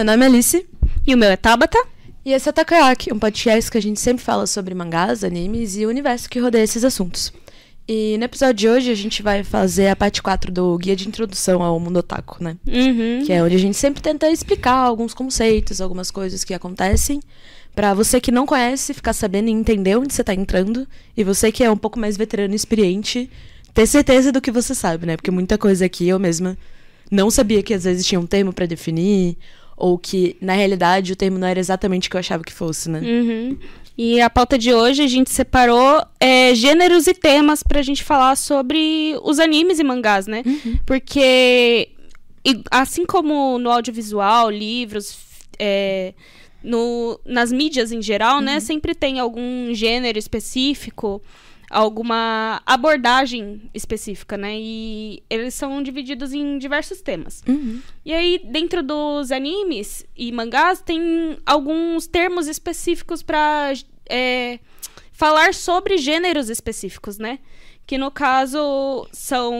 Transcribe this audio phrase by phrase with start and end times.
[0.00, 0.66] Meu nome é Alice.
[1.06, 1.78] E o meu é Tabata.
[2.24, 5.84] E esse é Takayaki, um podcast que a gente sempre fala sobre mangás, animes e
[5.84, 7.30] o universo que rodeia esses assuntos.
[7.86, 11.06] E no episódio de hoje a gente vai fazer a parte 4 do Guia de
[11.06, 12.56] Introdução ao Mundo Otaku, né?
[12.66, 13.26] Uhum.
[13.26, 17.20] Que é onde a gente sempre tenta explicar alguns conceitos, algumas coisas que acontecem,
[17.74, 21.52] Pra você que não conhece ficar sabendo e entender onde você tá entrando, e você
[21.52, 23.30] que é um pouco mais veterano e experiente,
[23.74, 25.16] ter certeza do que você sabe, né?
[25.16, 26.56] Porque muita coisa aqui eu mesma
[27.10, 29.36] não sabia que às vezes tinha um termo pra definir,
[29.80, 32.88] ou que na realidade o termo não era exatamente o que eu achava que fosse,
[32.90, 33.00] né?
[33.00, 33.58] Uhum.
[33.96, 38.36] E a pauta de hoje a gente separou é, gêneros e temas pra gente falar
[38.36, 40.42] sobre os animes e mangás, né?
[40.86, 41.88] Porque
[42.44, 45.18] e- assim como no audiovisual, livros,
[45.58, 46.14] é,
[46.62, 48.60] no, nas mídias em geral, né?
[48.60, 51.20] Sempre tem algum gênero específico,
[51.70, 54.58] alguma abordagem específica, né?
[54.58, 57.44] E eles são divididos em diversos temas.
[57.46, 57.80] Uhum.
[58.04, 63.72] E aí, dentro dos animes e mangás, tem alguns termos específicos pra
[64.08, 64.58] é,
[65.12, 67.38] falar sobre gêneros específicos, né?
[67.86, 69.54] Que no caso são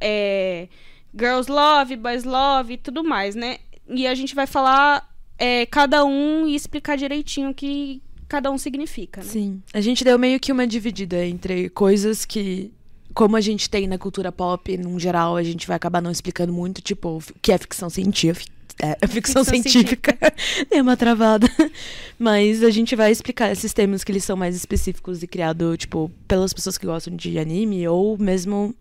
[0.00, 0.68] é,
[1.14, 3.58] Girls Love, Boys Love e tudo mais, né?
[3.86, 5.06] E a gente vai falar
[5.38, 8.02] é, cada um e explicar direitinho que
[8.32, 9.26] cada um significa, né?
[9.26, 9.62] Sim.
[9.74, 12.72] A gente deu meio que uma dividida entre coisas que,
[13.12, 16.50] como a gente tem na cultura pop, num geral, a gente vai acabar não explicando
[16.50, 18.50] muito, tipo, o que é ficção científica.
[18.80, 20.16] É, ficção, Ficção científica.
[20.70, 21.46] Dei uma travada.
[22.18, 26.10] Mas a gente vai explicar esses termos que eles são mais específicos e criado, tipo,
[26.26, 28.74] pelas pessoas que gostam de anime ou mesmo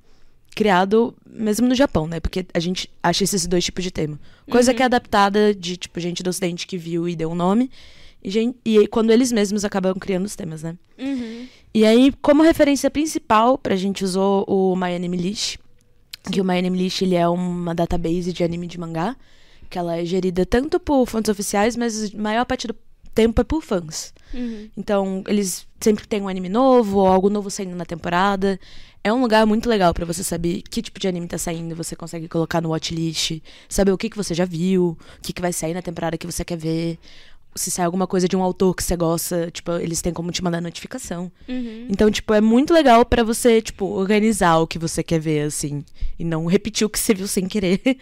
[0.55, 2.21] criado mesmo no Japão, né?
[2.21, 4.17] Porque a gente acha esses dois tipos de termo.
[4.49, 7.69] Coisa que é adaptada de, tipo, gente do ocidente que viu e deu um nome.
[8.23, 10.75] E, e quando eles mesmos acabam criando os temas, né?
[10.97, 11.47] Uhum.
[11.73, 15.57] E aí, como referência principal, pra gente usou o My Anime List.
[16.31, 19.15] Que o My Anime List, ele é uma database de anime de mangá.
[19.69, 22.75] Que ela é gerida tanto por fontes oficiais, mas a maior parte do
[23.13, 24.13] tempo é por fãs.
[24.33, 24.69] Uhum.
[24.77, 28.59] Então, eles sempre têm um anime novo ou algo novo saindo na temporada.
[29.03, 31.95] É um lugar muito legal pra você saber que tipo de anime tá saindo, você
[31.95, 35.51] consegue colocar no watchlist, saber o que, que você já viu, o que, que vai
[35.51, 36.99] sair na temporada que você quer ver.
[37.53, 40.43] Se sai alguma coisa de um autor que você gosta, tipo, eles têm como te
[40.43, 41.31] mandar notificação.
[41.47, 41.87] Uhum.
[41.89, 45.83] Então, tipo, é muito legal pra você, tipo, organizar o que você quer ver, assim.
[46.17, 47.97] E não repetir o que você viu sem querer.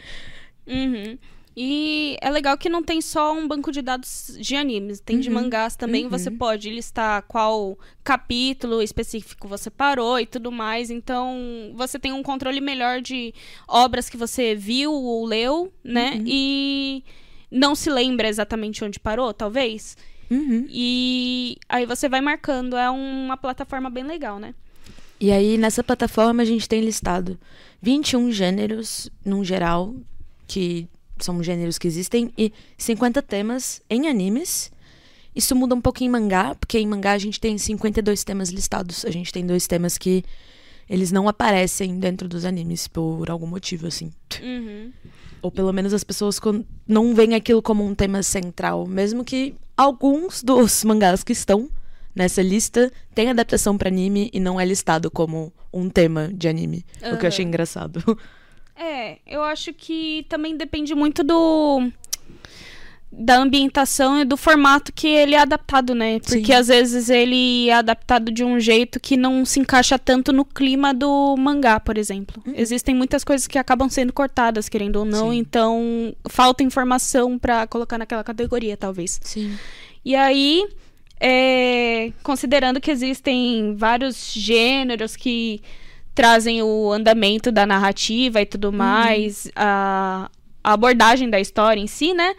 [0.68, 1.18] Uhum.
[1.62, 5.30] E é legal que não tem só um banco de dados de animes, tem de
[5.30, 6.08] mangás também.
[6.08, 10.90] Você pode listar qual capítulo específico você parou e tudo mais.
[10.90, 13.34] Então, você tem um controle melhor de
[13.68, 16.22] obras que você viu ou leu, né?
[16.26, 17.04] E
[17.52, 19.98] não se lembra exatamente onde parou, talvez.
[20.30, 20.66] Uhum.
[20.70, 22.76] E aí você vai marcando.
[22.78, 24.54] É uma plataforma bem legal, né?
[25.20, 27.38] E aí, nessa plataforma, a gente tem listado
[27.82, 29.94] 21 gêneros, num geral,
[30.48, 30.88] que
[31.20, 34.72] são gêneros que existem, e 50 temas em animes.
[35.36, 39.04] Isso muda um pouco em mangá, porque em mangá a gente tem 52 temas listados.
[39.06, 40.24] A gente tem dois temas que
[40.90, 44.12] eles não aparecem dentro dos animes por algum motivo, assim.
[44.42, 44.92] Uhum.
[45.42, 46.40] Ou pelo menos as pessoas
[46.88, 48.88] não veem aquilo como um tema central.
[48.88, 51.70] Mesmo que alguns dos mangás que estão
[52.16, 56.84] nessa lista têm adaptação pra anime e não é listado como um tema de anime.
[57.14, 58.04] O que eu achei engraçado.
[58.82, 61.92] É, eu acho que também depende muito do
[63.12, 66.20] da ambientação e do formato que ele é adaptado, né?
[66.20, 66.54] Porque Sim.
[66.54, 70.94] às vezes ele é adaptado de um jeito que não se encaixa tanto no clima
[70.94, 72.42] do mangá, por exemplo.
[72.54, 75.38] Existem muitas coisas que acabam sendo cortadas, querendo ou não, Sim.
[75.38, 79.20] então falta informação pra colocar naquela categoria, talvez.
[79.24, 79.58] Sim.
[80.06, 80.68] E aí,
[81.20, 85.62] é, considerando que existem vários gêneros que
[86.14, 90.30] trazem o andamento da narrativa e tudo mais, a,
[90.64, 92.36] a abordagem da história em si, né?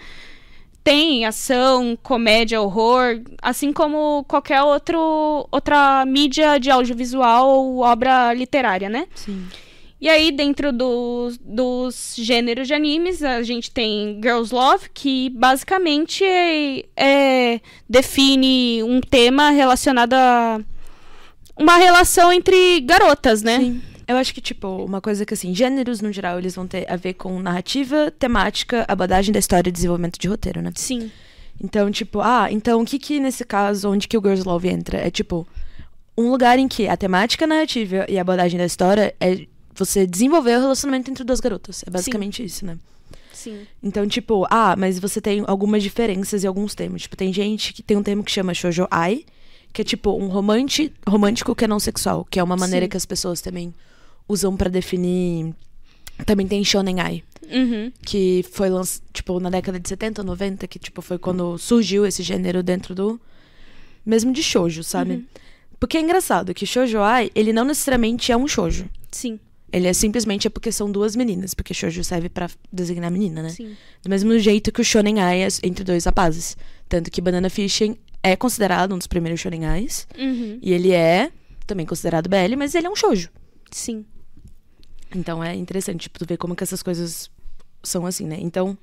[0.82, 8.88] Tem ação, comédia, horror, assim como qualquer outro, outra mídia de audiovisual ou obra literária,
[8.88, 9.06] né?
[9.14, 9.46] Sim.
[10.00, 16.25] E aí, dentro dos, dos gêneros de animes, a gente tem Girls Love, que basicamente
[16.25, 20.58] é, é- define um tema relacionado a
[21.55, 23.58] uma relação entre garotas, né?
[23.58, 23.82] Sim.
[24.10, 26.96] Eu acho que, tipo, uma coisa que, assim, gêneros, no geral, eles vão ter a
[26.96, 30.72] ver com narrativa, temática, abordagem da história e desenvolvimento de roteiro, né?
[30.74, 31.12] Sim.
[31.62, 34.98] Então, tipo, ah, então o que que nesse caso, onde que o Girls Love entra?
[34.98, 35.46] É tipo,
[36.18, 39.46] um lugar em que a temática narrativa e a abordagem da história é
[39.76, 41.84] você desenvolver o relacionamento entre duas garotas.
[41.86, 42.78] É basicamente isso, né?
[43.32, 43.64] Sim.
[43.80, 47.02] Então, tipo, ah, mas você tem algumas diferenças em alguns termos.
[47.02, 49.24] Tipo, tem gente que tem um termo que chama shoujo ai,
[49.72, 52.90] que é tipo um romante, romântico que é não sexual, que é uma maneira Sim.
[52.90, 53.72] que as pessoas também
[54.31, 55.55] usam pra definir
[56.25, 57.91] Também tem Shonen Ai, Uhum.
[58.06, 62.23] que foi lançado, tipo, na década de 70, 90, que, tipo, foi quando surgiu esse
[62.23, 63.21] gênero dentro do...
[64.06, 65.12] Mesmo de shoujo, sabe?
[65.15, 65.25] Uhum.
[65.79, 68.87] Porque é engraçado que Shoujo Ai, ele não necessariamente é um shoujo.
[69.11, 69.41] Sim,
[69.73, 73.49] Ele é simplesmente é porque são duas meninas, porque shoujo serve pra designar menina, né?
[73.49, 73.75] sim.
[74.03, 76.56] Do mesmo jeito que o Shonen Ai é entre dois rapazes.
[76.88, 80.06] Tanto que Banana Fishing é considerado um dos primeiros Shonen Ais.
[80.19, 80.59] Uhum.
[80.62, 81.31] E ele é
[81.67, 83.29] também considerado BL, mas ele é um shoujo.
[83.71, 84.05] Sim.
[85.14, 87.30] Então é interessante, tipo, tu ver como que essas coisas
[87.82, 88.36] são assim, né?
[88.40, 88.76] Então,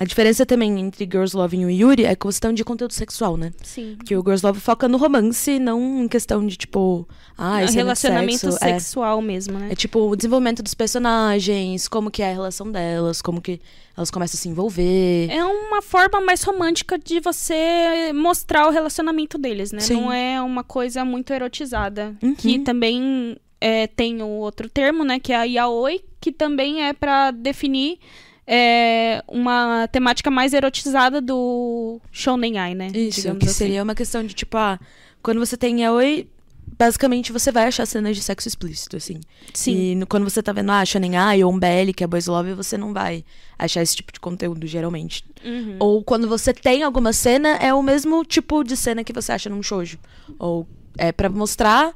[0.00, 3.52] a diferença também entre Girls Love e o Yuri é questão de conteúdo sexual, né?
[3.62, 3.98] Sim.
[4.02, 8.50] Que o Girls Love foca no romance, não em questão de, tipo, ah, esse relacionamento
[8.50, 8.64] sexo.
[8.64, 8.78] É.
[8.78, 9.68] sexual mesmo, né?
[9.70, 13.60] É tipo o desenvolvimento dos personagens, como que é a relação delas, como que
[13.94, 15.28] elas começam a se envolver.
[15.30, 19.80] É uma forma mais romântica de você mostrar o relacionamento deles, né?
[19.80, 20.00] Sim.
[20.00, 22.16] Não é uma coisa muito erotizada.
[22.22, 22.34] Uhum.
[22.34, 25.18] Que também é, tem o outro termo, né?
[25.20, 27.98] Que é a yaoi, que também é pra definir
[28.46, 32.88] é, uma temática mais erotizada do shonen ai, né?
[32.94, 33.54] Isso, que assim.
[33.54, 34.78] seria uma questão de, tipo, ah,
[35.22, 36.26] quando você tem yaoi,
[36.78, 39.20] basicamente você vai achar cenas de sexo explícito, assim.
[39.52, 39.72] Sim.
[39.92, 42.26] E no- quando você tá vendo, ah, Shonen Ai ou um BL, que é Boys
[42.26, 43.24] Love, você não vai
[43.58, 45.24] achar esse tipo de conteúdo, geralmente.
[45.44, 45.76] Uhum.
[45.78, 49.50] Ou quando você tem alguma cena, é o mesmo tipo de cena que você acha
[49.50, 49.98] num shoujo.
[50.38, 50.66] Ou
[50.96, 51.94] é pra mostrar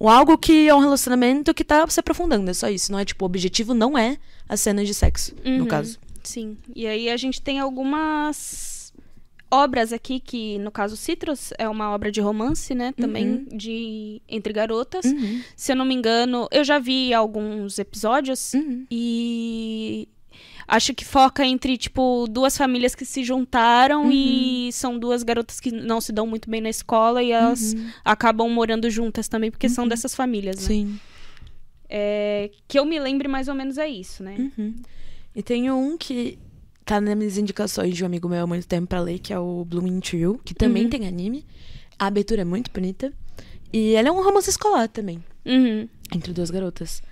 [0.00, 2.90] um- algo que é um relacionamento que tá se aprofundando, é só isso.
[2.92, 4.18] Não é, tipo, o objetivo não é
[4.48, 5.66] as cenas de sexo, no Uhum.
[5.66, 5.98] caso.
[6.22, 6.56] Sim.
[6.74, 8.92] E aí a gente tem algumas
[9.50, 12.92] obras aqui, que no caso Citrus é uma obra de romance, né?
[12.96, 15.04] Também de entre garotas.
[15.04, 15.42] Uhum.
[15.54, 18.84] Se eu não me engano, eu já vi alguns episódios Uhum.
[18.90, 20.08] e
[20.66, 24.12] acho que foca entre, tipo, duas famílias que se juntaram Uhum.
[24.12, 27.74] e são duas garotas que não se dão muito bem na escola e elas
[28.04, 30.62] acabam morando juntas também, porque são dessas famílias, né?
[30.62, 30.66] Uhum.
[30.68, 31.00] Sim.
[31.88, 34.36] É, que eu me lembre mais ou menos é isso, né?
[34.58, 34.74] Uhum.
[35.36, 36.38] E tem um que
[36.84, 39.38] tá nas minhas indicações de um amigo meu há muito tempo pra ler, que é
[39.38, 40.90] o Blooming Trio, que também Uhum.
[40.90, 41.44] tem anime.
[41.98, 43.12] A abertura é muito bonita.
[43.72, 45.88] E ela é um romance escolar também, Uhum.
[46.14, 47.02] entre duas garotas.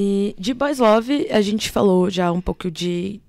[0.00, 3.20] E de Boys Love, a gente falou já um pouco de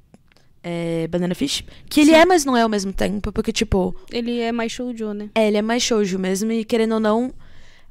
[0.63, 2.18] é, Banana Fish, que ele Sim.
[2.18, 5.30] é, mas não é ao mesmo tempo, porque, tipo, Ele é mais shoujo, né?
[5.33, 7.33] é, ele é mais shoujo mesmo, e querendo ou não,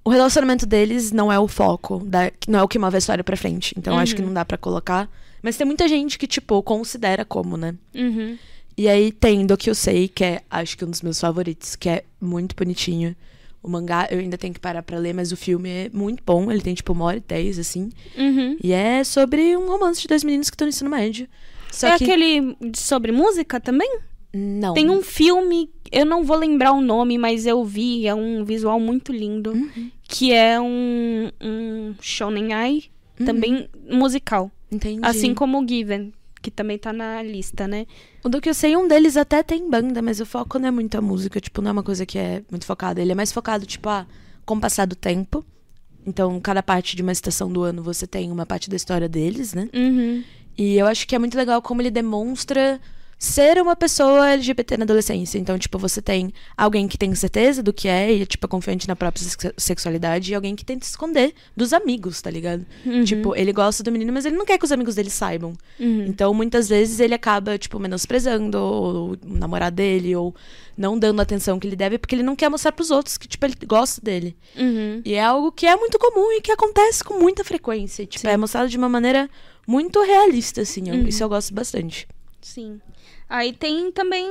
[0.04, 3.24] o relacionamento deles não é o foco, da, não é o que move a história
[3.24, 3.74] pra frente.
[3.76, 4.28] Então acho que Uhum.
[4.28, 5.10] não dá pra colocar.
[5.42, 7.74] Mas tem muita gente que, tipo, considera como, né?
[7.94, 8.38] Uhum.
[8.76, 11.74] E aí tem do que eu sei, que é acho que um dos meus favoritos,
[11.74, 13.14] que é muito bonitinho.
[13.62, 16.50] O mangá eu ainda tenho que parar pra ler, mas o filme é muito bom.
[16.50, 17.90] Ele tem tipo uma hora e dez, assim.
[18.16, 18.56] Uhum.
[18.62, 21.26] E é sobre um romance de dois meninos que estão no ensino médio.
[21.70, 22.04] Só é que.
[22.04, 23.98] aquele sobre música também?
[24.32, 24.74] Não.
[24.74, 28.78] Tem um filme, eu não vou lembrar o nome, mas eu vi, é um visual
[28.78, 29.90] muito lindo, Uhum.
[30.04, 32.84] que é um, um shonen ai,
[33.18, 33.26] Uhum.
[33.26, 34.50] também musical.
[34.70, 35.00] Entendi.
[35.02, 37.86] Assim como o Given, que também tá na lista, né?
[38.24, 40.70] O do que eu sei, um deles até tem banda, mas o foco não é
[40.70, 41.40] muito a música.
[41.40, 43.00] Tipo, não é uma coisa que é muito focada.
[43.00, 44.06] Ele é mais focado, tipo, ah,
[44.44, 45.44] com o passar do tempo.
[46.06, 49.52] Então, cada parte de uma estação do ano você tem uma parte da história deles,
[49.52, 49.68] né?
[49.74, 50.24] Uhum.
[50.56, 52.80] E eu acho que é muito legal como ele demonstra
[53.18, 55.38] ser uma pessoa LGBT na adolescência.
[55.38, 58.86] Então, tipo, você tem alguém que tem certeza do que é e, tipo, é confiante
[58.86, 62.64] na própria sex- sexualidade e alguém que tenta se esconder dos amigos, tá ligado?
[62.86, 63.02] Uhum.
[63.02, 65.52] Tipo, ele gosta do menino, mas ele não quer que os amigos dele saibam.
[65.80, 66.06] Uhum.
[66.06, 70.32] Então, muitas vezes ele acaba, tipo, menosprezando ou o namorado dele ou
[70.76, 73.26] não dando a atenção que ele deve porque ele não quer mostrar pros outros que,
[73.26, 74.36] tipo, ele gosta dele.
[74.56, 75.02] Uhum.
[75.04, 78.06] E é algo que é muito comum e que acontece com muita frequência.
[78.06, 78.32] Tipo, Sim.
[78.32, 79.28] é mostrado de uma maneira
[79.66, 80.88] muito realista, assim.
[80.88, 81.08] Eu- Uhum.
[81.08, 82.06] Isso eu gosto bastante.
[82.40, 82.80] Sim.
[83.28, 84.26] Aí tem também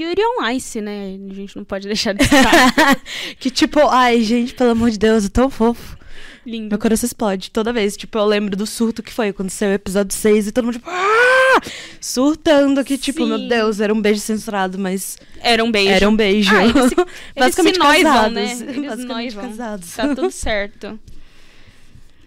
[0.00, 1.18] Yuri on Ice, né?
[1.30, 2.98] A gente não pode deixar de citar.
[3.38, 5.98] que tipo, ai, gente, pelo amor de Deus, é tão fofo.
[6.46, 6.70] Lindo.
[6.70, 7.94] Meu coração explode toda vez.
[7.94, 10.74] Tipo, eu lembro do surto que foi quando saiu o episódio 6 e todo mundo,
[10.74, 11.60] tipo, ah!
[12.00, 13.28] surtando que, tipo, Sim.
[13.28, 15.90] meu Deus, era um beijo censurado, mas Era um beijo.
[15.92, 16.54] era um beijo.
[16.56, 18.32] Ah, eles se- Eles Basicamente se noivam, casados.
[18.34, 18.42] né?
[18.44, 19.42] Eles Basicamente noivam.
[19.50, 19.92] casados.
[19.94, 20.98] Tá tudo certo.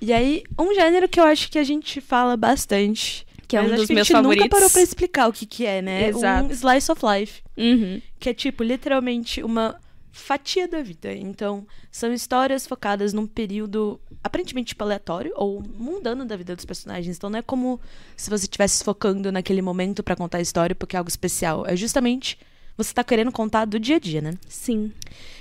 [0.04, 3.24] E aí, um gênero que eu acho que a gente fala bastante.
[3.52, 4.46] Que é um mas acho dos meus a gente favoritos.
[4.46, 6.08] nunca parou pra explicar o que que é, né?
[6.08, 6.48] Exato.
[6.48, 7.42] Um slice of life.
[7.58, 8.02] Uhum.
[8.18, 9.76] Que é, tipo, literalmente uma
[10.10, 11.14] fatia da vida.
[11.14, 17.18] Então, são histórias focadas num período aparentemente tipo, aleatório ou mundano da vida dos personagens.
[17.18, 17.78] Então, não é como
[18.16, 21.66] se você estivesse focando naquele momento pra contar a história porque é algo especial.
[21.68, 22.38] É justamente
[22.78, 24.38] você tá querendo contar do dia a dia, né?
[24.48, 24.94] Sim.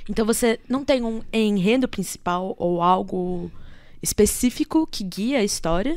[0.09, 3.53] Então você não tem um enredo principal ou algo
[4.03, 5.97] específico que guia a história,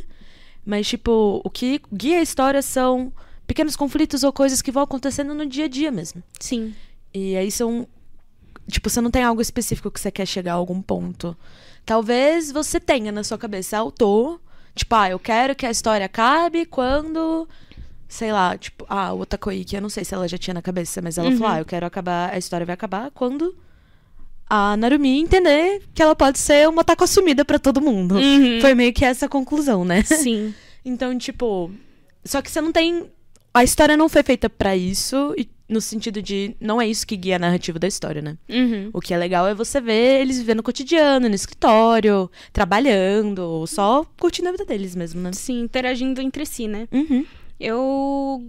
[0.65, 3.11] mas tipo, o que guia a história são
[3.45, 6.23] pequenos conflitos ou coisas que vão acontecendo no dia a dia mesmo.
[6.39, 6.73] Sim.
[7.13, 7.87] E aí são
[8.67, 11.35] tipo, você não tem algo específico que você quer chegar a algum ponto.
[11.85, 14.39] Talvez você tenha na sua cabeça autor
[14.75, 17.47] Tipo, ah, eu quero que a história acabe quando.
[18.07, 20.61] Sei lá, tipo, ah, o Otakoi, que eu não sei se ela já tinha na
[20.63, 21.37] cabeça, mas ela Uhum.
[21.37, 23.55] falou, ah, eu quero acabar, a história vai acabar quando
[24.49, 28.15] a Narumi entender que ela pode ser uma otaku assumida pra todo mundo.
[28.15, 28.61] Uhum.
[28.61, 30.03] Foi meio que essa a conclusão, né?
[30.03, 30.53] Sim.
[30.85, 31.71] Então, tipo.
[32.25, 33.05] Só que você não tem.
[33.53, 36.55] A história não foi feita pra isso, e no sentido de.
[36.59, 38.37] Não é isso que guia a narrativa da história, né?
[38.49, 38.89] Uhum.
[38.91, 43.65] O que é legal é você ver eles vivendo no cotidiano, no escritório, trabalhando, ou
[43.65, 45.31] só curtindo a vida deles mesmo, né?
[45.31, 46.87] Sim, interagindo entre si, né?
[46.91, 47.25] Uhum.
[47.59, 48.45] Eu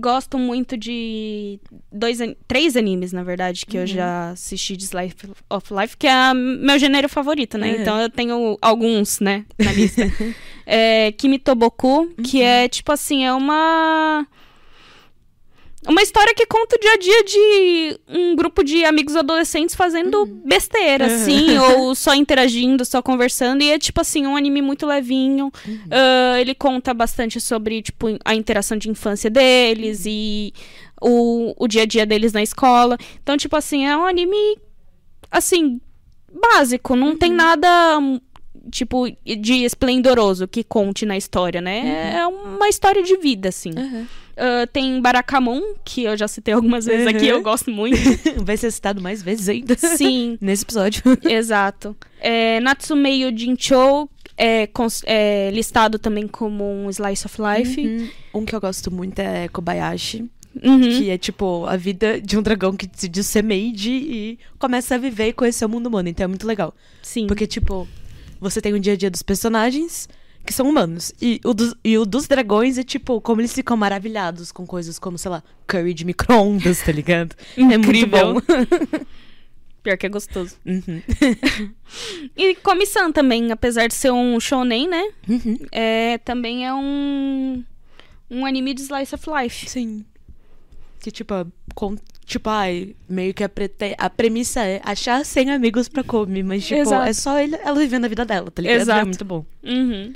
[0.00, 1.58] gosto muito de
[1.92, 5.14] dois, três animes, na verdade, que eu já assisti de Slice
[5.48, 7.72] of Life, que é meu gênero favorito, né?
[7.72, 7.80] Uhum.
[7.80, 10.02] Então eu tenho alguns, né, na lista.
[10.66, 14.26] é, Kimi Toboku, que é tipo assim, é uma
[15.86, 20.24] uma história que conta o dia a dia de um grupo de amigos adolescentes fazendo
[20.24, 23.62] besteira, assim, ou só interagindo, só conversando.
[23.62, 25.52] E é, tipo assim, um anime muito levinho.
[25.90, 30.54] Ah, ele conta bastante sobre, tipo, a interação de infância deles e
[31.00, 32.96] o, o dia a dia deles na escola.
[33.22, 34.58] Então, tipo assim, é um anime,
[35.30, 35.80] assim,
[36.32, 36.96] básico.
[36.96, 38.18] Não tem nada, hum,
[38.70, 42.16] tipo, de esplendoroso que conte na história, né?
[42.16, 43.70] É uma história de vida, assim.
[44.36, 47.38] Ah, tem Barakamon, que eu já citei algumas vezes aqui, Uhum.
[47.38, 47.96] eu gosto muito.
[48.44, 49.76] Vai ser citado mais vezes ainda.
[49.76, 51.02] Sim, Nesse episódio.
[51.28, 51.96] exato.
[52.20, 54.68] É, Natsumeio Jinchou é,
[55.06, 57.80] é listado também como um slice of life.
[57.80, 58.08] Uhum.
[58.42, 60.24] Um que eu gosto muito é Kobayashi,
[60.62, 60.80] Uhum.
[60.80, 64.98] que é tipo a vida de um dragão que decidiu ser made e começa a
[64.98, 66.08] viver e conhecer o mundo humano.
[66.08, 66.72] Então é muito legal.
[67.02, 67.26] Sim.
[67.26, 67.88] Porque, tipo,
[68.40, 70.08] você tem o dia a dia dos personagens
[70.44, 71.12] que são humanos.
[71.20, 74.98] E o, dos, e o dos dragões é, tipo, como eles ficam maravilhados com coisas
[74.98, 77.34] como, sei lá, curry de micro-ondas, tá ligado?
[77.56, 78.34] É muito bom.
[79.82, 80.56] Pior que é gostoso.
[80.64, 81.02] Uhum.
[82.36, 85.12] E Komi-san também, apesar de ser um shonen, né?
[85.28, 85.58] Uhum.
[85.70, 87.62] É, também é um
[88.30, 89.68] um anime de slice of life.
[89.68, 90.04] Sim.
[91.00, 91.34] Que, tipo,
[91.74, 96.42] com, tipo, ai, meio que a, prete, a premissa é achar 100 amigos pra comer,
[96.42, 97.06] mas, tipo, Exato.
[97.06, 98.78] é só ele, ela vivendo a vida dela, tá ligado?
[98.78, 99.06] É Exato.
[99.06, 99.44] muito bom.
[99.62, 100.12] Uhum.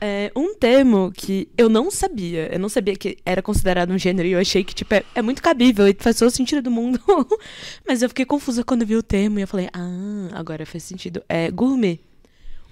[0.00, 4.28] É, um termo que eu não sabia, eu não sabia que era considerado um gênero
[4.28, 7.00] e eu achei que, tipo, é, é muito cabível e faz todo sentido do mundo.
[7.86, 11.22] Mas eu fiquei confusa quando vi o termo e eu falei, ah, agora faz sentido.
[11.28, 12.00] É gourmet.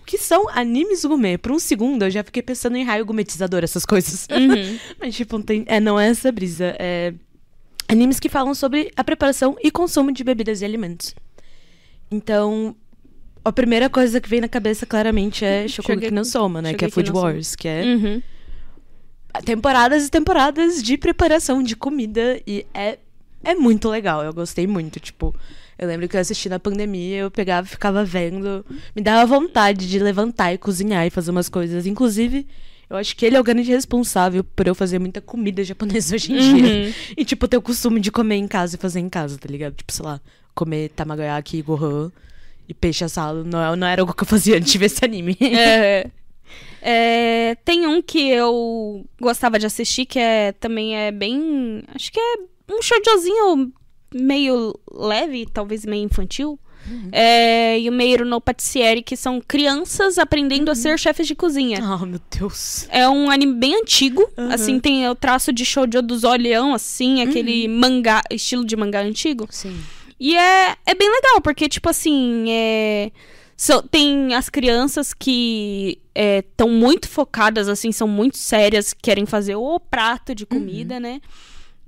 [0.00, 1.36] O que são animes gourmet?
[1.36, 4.28] Por um segundo eu já fiquei pensando em raio gourmetizador, essas coisas.
[4.30, 4.78] Uhum.
[5.00, 6.76] Mas, tipo, não, tem, é, não é essa brisa.
[6.78, 7.12] É
[7.88, 11.14] animes que falam sobre a preparação e consumo de bebidas e alimentos.
[12.10, 12.76] Então,
[13.48, 16.74] a primeira coisa que vem na cabeça claramente é Shokugeki no Soma, né?
[16.74, 17.12] que é Food.
[17.12, 18.22] Wars, que é Uhum.
[19.44, 22.98] temporadas e temporadas de preparação de comida e é,
[23.44, 24.24] é muito legal.
[24.24, 25.34] Eu gostei muito, tipo,
[25.78, 29.88] eu lembro que eu assisti na pandemia, eu pegava e ficava vendo, me dava vontade
[29.88, 31.86] de levantar e cozinhar e fazer umas coisas.
[31.86, 32.46] Inclusive,
[32.88, 36.32] eu acho que ele é o grande responsável por eu fazer muita comida japonesa hoje
[36.32, 36.86] em dia.
[36.86, 36.92] Uhum.
[37.16, 39.74] E, tipo, ter o costume de comer em casa e fazer em casa, tá ligado?
[39.74, 40.20] Tipo, sei lá,
[40.54, 42.10] comer tamagoyaki, gohan
[42.68, 43.44] e peixe assado.
[43.44, 45.36] Não, é- não era algo que eu fazia antes de ver esse anime.
[45.40, 46.10] É.
[46.88, 51.82] É, tem um que eu gostava de assistir, que é também é bem.
[51.94, 52.36] Acho que é
[52.72, 53.72] um shoujozinho
[54.14, 56.58] meio leve, talvez meio infantil.
[57.10, 61.80] É, e o Meiro no Patissieri, que são crianças aprendendo a ser chefes de cozinha.
[61.82, 62.86] Ah, meu Deus.
[62.90, 64.52] É um anime bem antigo, Uhum.
[64.52, 69.48] assim, tem o traço de shoujo dos olhão, assim, aquele mangá, estilo de mangá antigo.
[69.50, 69.76] Sim.
[70.18, 73.10] E é, é bem legal, porque, tipo assim, é,
[73.56, 79.78] so- tem as crianças que estão muito focadas, assim, são muito sérias, querem fazer o
[79.78, 81.20] prato de comida, né?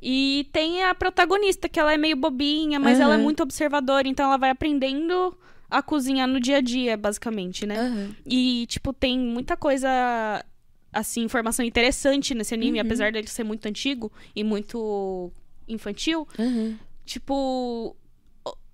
[0.00, 3.24] E tem a protagonista, que ela é meio bobinha, mas ela é Aham.
[3.24, 5.36] muito observadora, então ela vai aprendendo
[5.70, 7.76] a cozinhar no dia a dia, basicamente, né?
[7.78, 8.14] Aham.
[8.24, 9.88] E, tipo, tem muita coisa,
[10.92, 15.32] assim, informação interessante nesse anime, apesar dele ser muito antigo e muito
[15.66, 16.28] infantil.
[16.38, 16.78] Aham.
[17.04, 17.96] Tipo,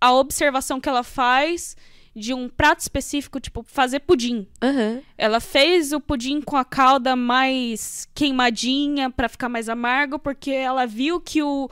[0.05, 1.75] a observação que ela faz
[2.15, 4.47] de um prato específico, tipo, fazer pudim.
[4.63, 5.01] Aham.
[5.17, 10.87] Ela fez o pudim com a calda mais queimadinha pra ficar mais amargo, porque ela
[10.87, 11.71] viu que o.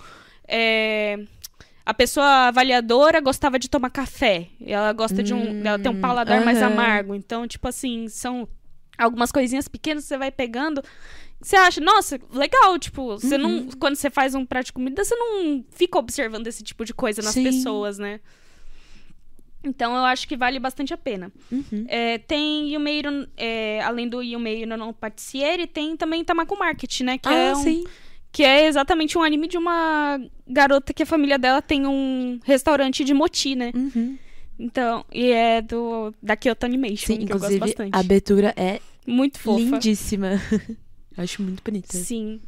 [0.49, 1.21] é,
[1.85, 4.49] a pessoa avaliadora gostava de tomar café.
[4.65, 5.65] Ela gosta de um.
[5.65, 6.73] Ela tem um paladar mais aham.
[6.73, 7.15] amargo.
[7.15, 8.49] Então, tipo assim, são
[8.97, 10.83] algumas coisinhas pequenas que você vai pegando.
[11.43, 13.67] Você acha, nossa, legal, tipo, você não.
[13.79, 17.21] Quando você faz um prato de comida, você não fica observando esse tipo de coisa
[17.21, 17.43] nas Sim.
[17.43, 18.21] pessoas, né?
[19.65, 21.31] Então eu acho que vale bastante a pena.
[21.51, 21.85] Uhum.
[21.89, 27.19] É, tem Yumeiro, é, além do Yumeiro no Patissieri, tem também Tamako Market, né?
[27.19, 27.85] Que, é Ah, um- sim.
[28.33, 33.05] que é exatamente um anime de uma garota que a família dela tem um restaurante
[33.05, 33.71] de moti, né?
[33.75, 34.19] Uhum.
[34.59, 37.95] Então, e é do da Kyoto Animation, Sim, que eu gosto bastante.
[37.95, 39.59] a abertura é Muito fofa.
[39.61, 40.41] Lindíssima.
[41.17, 41.97] Acho muito bonita.
[41.97, 42.41] Sim.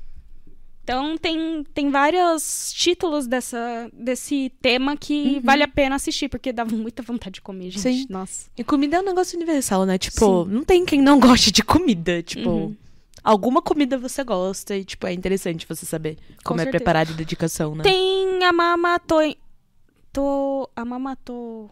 [0.83, 5.41] Então tem, tem vários títulos dessa, desse tema que Uhum.
[5.43, 7.81] vale a pena assistir, porque dava muita vontade de comer, gente.
[7.81, 8.07] Sim.
[8.11, 8.51] Nossa.
[8.57, 9.97] E comida é um negócio universal, né?
[9.97, 12.23] Tipo, não tem quem não goste de comida.
[12.23, 12.77] Tipo, Uhum.
[13.23, 16.83] alguma comida você gosta e, tipo, é interessante você saber como é certeza.
[16.85, 17.83] preparado e dedicação, né?
[17.83, 19.15] Tem a Mamato.
[20.13, 21.71] To, a Mamato.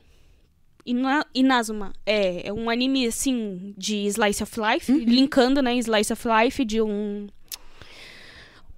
[0.85, 1.93] Ina, Inazuma.
[2.05, 4.91] É, é um anime, assim, de Slice of Life.
[4.91, 4.99] Uhum.
[4.99, 5.75] Linkando, né?
[5.77, 7.29] Slice of Life de um.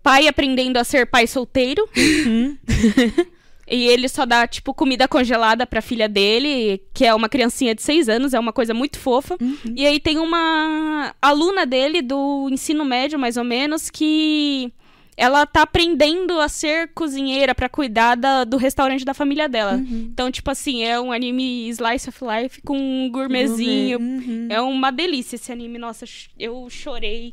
[0.02, 1.88] Pai aprendendo a ser pai solteiro.
[1.96, 2.58] Uhum.
[3.66, 7.82] E ele só dá, tipo, comida congelada pra filha dele, que é uma criancinha de
[7.82, 9.37] seis anos, é uma coisa muito fofa.
[9.40, 9.56] Uhum.
[9.75, 14.70] E aí tem uma aluna dele do ensino médio, mais ou menos, que
[15.16, 19.75] ela tá aprendendo a ser cozinheira pra cuidar da- do restaurante da família dela.
[19.75, 20.09] Uhum.
[20.12, 23.99] Então, tipo assim, é um anime slice of life com um gourmetzinho.
[23.99, 24.49] Uhum.
[24.50, 25.78] É uma delícia esse anime.
[25.78, 26.04] Nossa,
[26.38, 27.33] eu chorei.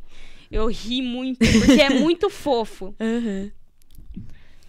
[0.52, 2.94] Eu ri muito, porque é muito fofo.
[3.00, 3.50] Uhum.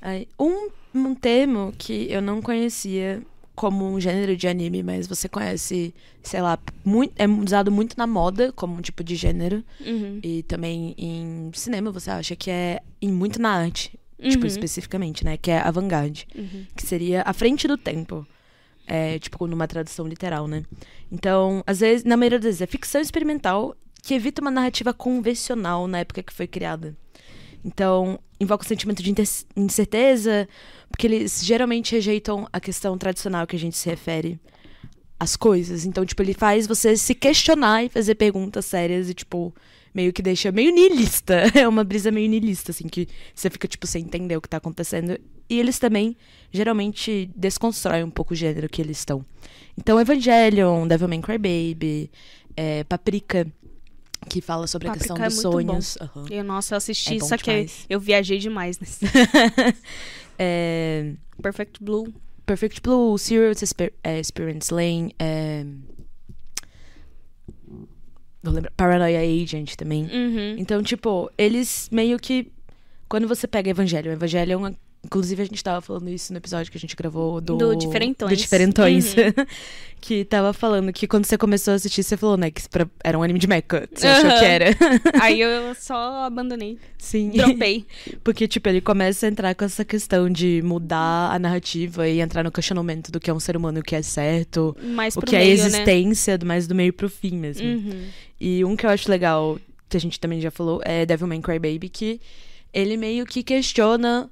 [0.01, 3.23] Aí, um, um termo que eu não conhecia
[3.55, 8.07] como um gênero de anime, mas você conhece, sei lá, muito, é usado muito na
[8.07, 9.63] moda como um tipo de gênero.
[9.81, 10.21] Uhum.
[10.23, 14.47] E também em cinema você acha que é em muito na arte, tipo, Uhum.
[14.47, 15.37] especificamente, né?
[15.37, 16.27] Que é avant-garde.
[16.35, 16.65] Uhum.
[16.77, 18.27] Que seria a frente do tempo.
[18.87, 20.65] É, tipo, numa tradução literal, né?
[21.11, 25.87] Então, às vezes, na maioria das vezes, é ficção experimental que evita uma narrativa convencional
[25.87, 26.97] na época que foi criada.
[27.65, 29.15] Então, invoca o sentimento de
[29.57, 30.49] incerteza,
[30.89, 34.39] porque eles geralmente rejeitam a questão tradicional que a gente se refere
[35.19, 35.87] às coisas.
[35.87, 39.55] Então, tipo, ele faz você se questionar e fazer perguntas sérias e, tipo,
[39.95, 41.45] meio que deixa meio niilista.
[41.55, 44.57] É uma brisa meio niilista, assim, que você fica, tipo, sem entender o que tá
[44.57, 45.19] acontecendo.
[45.49, 46.17] E eles também,
[46.51, 49.25] geralmente, desconstroem um pouco o gênero que eles estão.
[49.79, 52.11] Então, Evangelion, Devilman Crybaby,
[52.57, 53.47] é, Paprika,
[54.29, 55.99] que fala sobre a questão é dos sonhos.
[56.01, 56.27] Aham.
[56.31, 59.05] Eu, nossa, eu assisti, É só que eu viajei demais nesse.
[60.39, 62.13] É, Perfect Blue.
[62.47, 65.65] Perfect Blue, Serious Exper é, Experience Lane, é...
[68.43, 68.73] Vou lembrar.
[68.77, 70.05] Paranoia Agent também.
[70.05, 70.57] Uhum.
[70.59, 72.51] Então, tipo, eles meio que.
[73.09, 74.75] Quando você pega Evangelho, Evangelho é uma.
[75.05, 77.57] Inclusive, a gente tava falando isso no episódio que a gente gravou do.
[77.57, 78.31] Do Diferentões.
[78.31, 79.15] Do Diferentões.
[79.15, 79.47] Uhum.
[80.01, 82.51] que tava falando que quando você começou a assistir, você falou, né?
[82.51, 83.89] Que pra- era um anime de mecha.
[83.93, 84.39] Você achou Aham.
[84.39, 84.67] que era.
[85.21, 86.79] Aí eu só abandonei.
[86.99, 87.31] Sim.
[87.31, 87.85] Dropei.
[88.23, 92.45] Porque, tipo, ele começa a entrar com essa questão de mudar a narrativa e entrar
[92.45, 94.77] no questionamento do que é um ser humano o que é certo.
[94.83, 95.67] Mais o pro que é a meio, né?
[95.67, 97.67] existência, do mais do meio pro fim mesmo.
[97.67, 98.05] Uhum.
[98.41, 101.89] E um que eu acho legal, que a gente também já falou, é Devilman Crybaby,
[101.89, 102.21] que
[102.73, 104.31] ele meio que questiona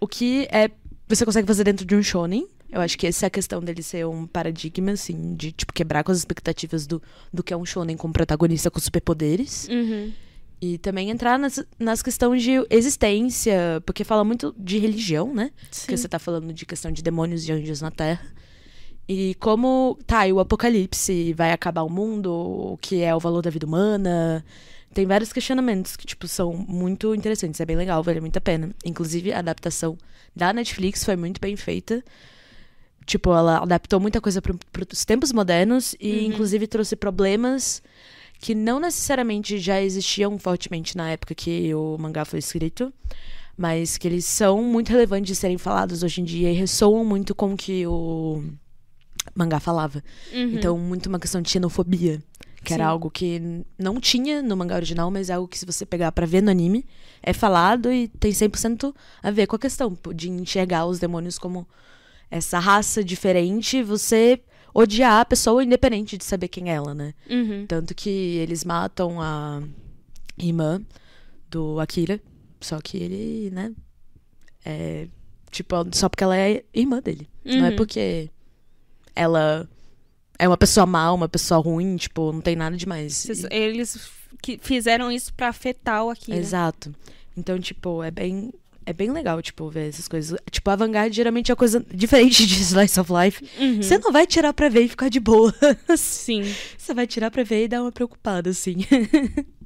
[0.00, 0.70] o que é
[1.08, 2.46] você consegue fazer dentro de um shonen.
[2.70, 6.04] Eu acho que essa é a questão dele ser um paradigma, assim, de, tipo, quebrar
[6.04, 9.66] com as expectativas do, do que é um shonen com protagonista com superpoderes.
[9.68, 10.12] Uhum.
[10.62, 15.50] E também entrar nas, nas questões de existência, porque fala muito de religião, né?
[15.80, 18.24] Porque você tá falando de questão de demônios e anjos na Terra.
[19.08, 23.42] E como, tá, e o apocalipse vai acabar o mundo, o que é o valor
[23.42, 24.44] da vida humana.
[24.92, 27.60] Tem vários questionamentos que, tipo, são muito interessantes.
[27.60, 28.70] É bem legal, vale muito a pena.
[28.84, 29.96] Inclusive, a adaptação
[30.34, 32.02] da Netflix foi muito bem feita.
[33.06, 34.54] Tipo, ela adaptou muita coisa para
[34.92, 37.82] os tempos modernos e, inclusive, trouxe problemas
[38.40, 42.92] que não necessariamente já existiam fortemente na época que o mangá foi escrito,
[43.56, 47.34] mas que eles são muito relevantes de serem falados hoje em dia e ressoam muito
[47.34, 48.42] com o que o
[49.34, 50.02] mangá falava.
[50.32, 50.54] Uhum.
[50.54, 52.22] Então, muito uma questão de xenofobia,
[52.62, 52.90] que era Sim.
[52.90, 53.40] algo que
[53.78, 56.50] não tinha no mangá original, mas é algo que se você pegar pra ver no
[56.50, 56.84] anime,
[57.22, 61.66] é falado e tem 100% a ver com a questão de enxergar os demônios como
[62.30, 64.40] essa raça diferente, você
[64.74, 67.14] odiar a pessoa independente de saber quem é ela, né?
[67.28, 67.64] Uhum.
[67.66, 69.62] Tanto que eles matam a
[70.38, 70.80] irmã
[71.50, 72.20] do Akira,
[72.60, 73.72] só que ele, né,
[74.64, 75.08] é
[75.50, 77.28] tipo, só porque ela é irmã dele.
[77.44, 77.76] Não é Uhum.
[77.76, 78.30] porque
[79.16, 79.68] ela
[80.40, 83.28] é uma pessoa má, uma pessoa ruim, tipo, não tem nada demais.
[83.50, 84.10] Eles
[84.42, 86.38] que fizeram isso pra afetar o Akira.
[86.38, 86.94] Exato.
[87.36, 88.50] Então, tipo, é bem
[88.86, 90.38] é bem legal, tipo, ver essas coisas.
[90.50, 93.44] Tipo, a Vanguard geralmente é uma coisa diferente de Slice of Life.
[93.58, 93.82] Uhum.
[93.82, 95.54] Você não vai tirar pra ver e ficar de boa.
[95.96, 96.42] Sim.
[96.76, 98.76] Você vai tirar pra ver e dar uma preocupada, assim.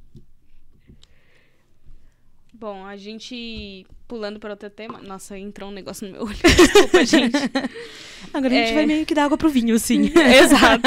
[2.64, 4.98] Bom, a gente pulando para outro tema.
[5.03, 6.35] Nossa, entrou um negócio no meu olho.
[6.57, 7.37] Desculpa, gente.
[8.33, 8.74] Agora a gente É.
[8.74, 10.11] vai meio que dar água pro vinho, assim.
[10.16, 10.83] Exato.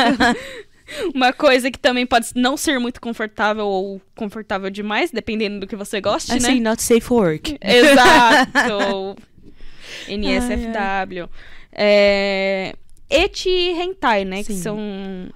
[1.13, 5.75] Uma coisa que também pode não ser muito confortável ou confortável demais, dependendo do que
[5.75, 6.69] você goste, Assim, né?
[6.71, 7.55] not safe for work.
[7.61, 9.15] Exato.
[10.09, 11.29] NSFW.
[11.73, 12.73] É...
[13.07, 14.37] Eti e Hentai, né?
[14.43, 14.61] Que Sim.
[14.63, 15.29] são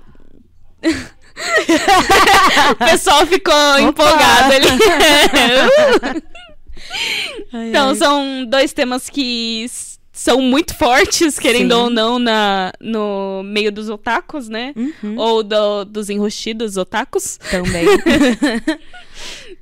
[2.71, 6.21] o pessoal ficou empolgado ali.
[7.54, 7.95] Ai, então, ai.
[7.95, 9.65] são dois temas que
[10.13, 11.82] são muito fortes, querendo Sim.
[11.82, 14.73] ou não, na, no meio dos otakus, né?
[14.75, 15.17] Uhum.
[15.17, 17.38] Ou do- dos enrustidos otakus.
[17.49, 17.86] Também.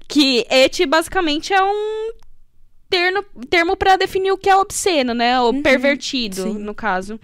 [0.08, 2.12] Que eti basicamente é um
[2.90, 5.40] termo, termo para definir o que é obsceno, né?
[5.40, 6.54] O pervertido, Uhum.
[6.54, 6.60] sim.
[6.60, 7.20] no caso.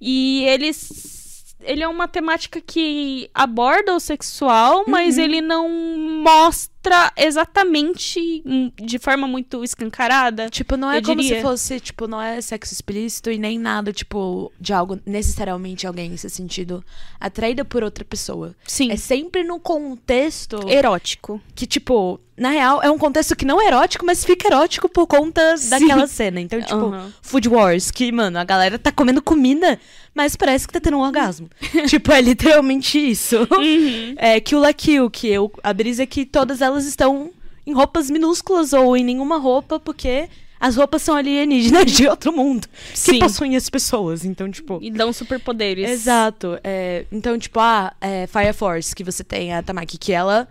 [0.00, 1.54] E eles.
[1.62, 5.24] Ele é uma temática que aborda o sexual, mas Uhum.
[5.24, 5.68] ele não
[6.22, 6.75] mostra
[7.16, 10.48] exatamente hum, de forma muito escancarada.
[10.48, 11.36] Tipo, não é como diria.
[11.36, 16.16] se fosse, tipo, não é sexo explícito e nem nada, tipo, de algo, necessariamente alguém
[16.16, 16.84] se sentido
[17.20, 18.54] atraída por outra pessoa.
[18.66, 18.90] Sim.
[18.90, 21.40] É sempre no contexto erótico.
[21.54, 25.06] que, tipo, na real, é um contexto que não é erótico, mas fica erótico por
[25.06, 26.40] conta daquela cena.
[26.40, 26.92] Então, tipo.
[27.22, 29.80] Food Wars, que, mano, a galera tá comendo comida,
[30.14, 31.48] mas parece que tá tendo um orgasmo.
[31.88, 33.38] tipo, é literalmente isso.
[33.50, 34.14] Uhum.
[34.18, 37.30] É Kill la Kill, que eu, a brisa é que todas elas estão
[37.66, 40.28] em roupas minúsculas ou em nenhuma roupa, porque
[40.60, 42.66] as roupas são alienígenas de outro mundo.
[42.94, 43.12] Sim.
[43.12, 44.24] Que possuem as pessoas.
[44.24, 44.78] Então, tipo.
[44.80, 45.90] E dão superpoderes.
[45.90, 46.58] Exato.
[46.62, 50.48] É, então, tipo, a é, Fire Force, que você tem a Tamaki, que ela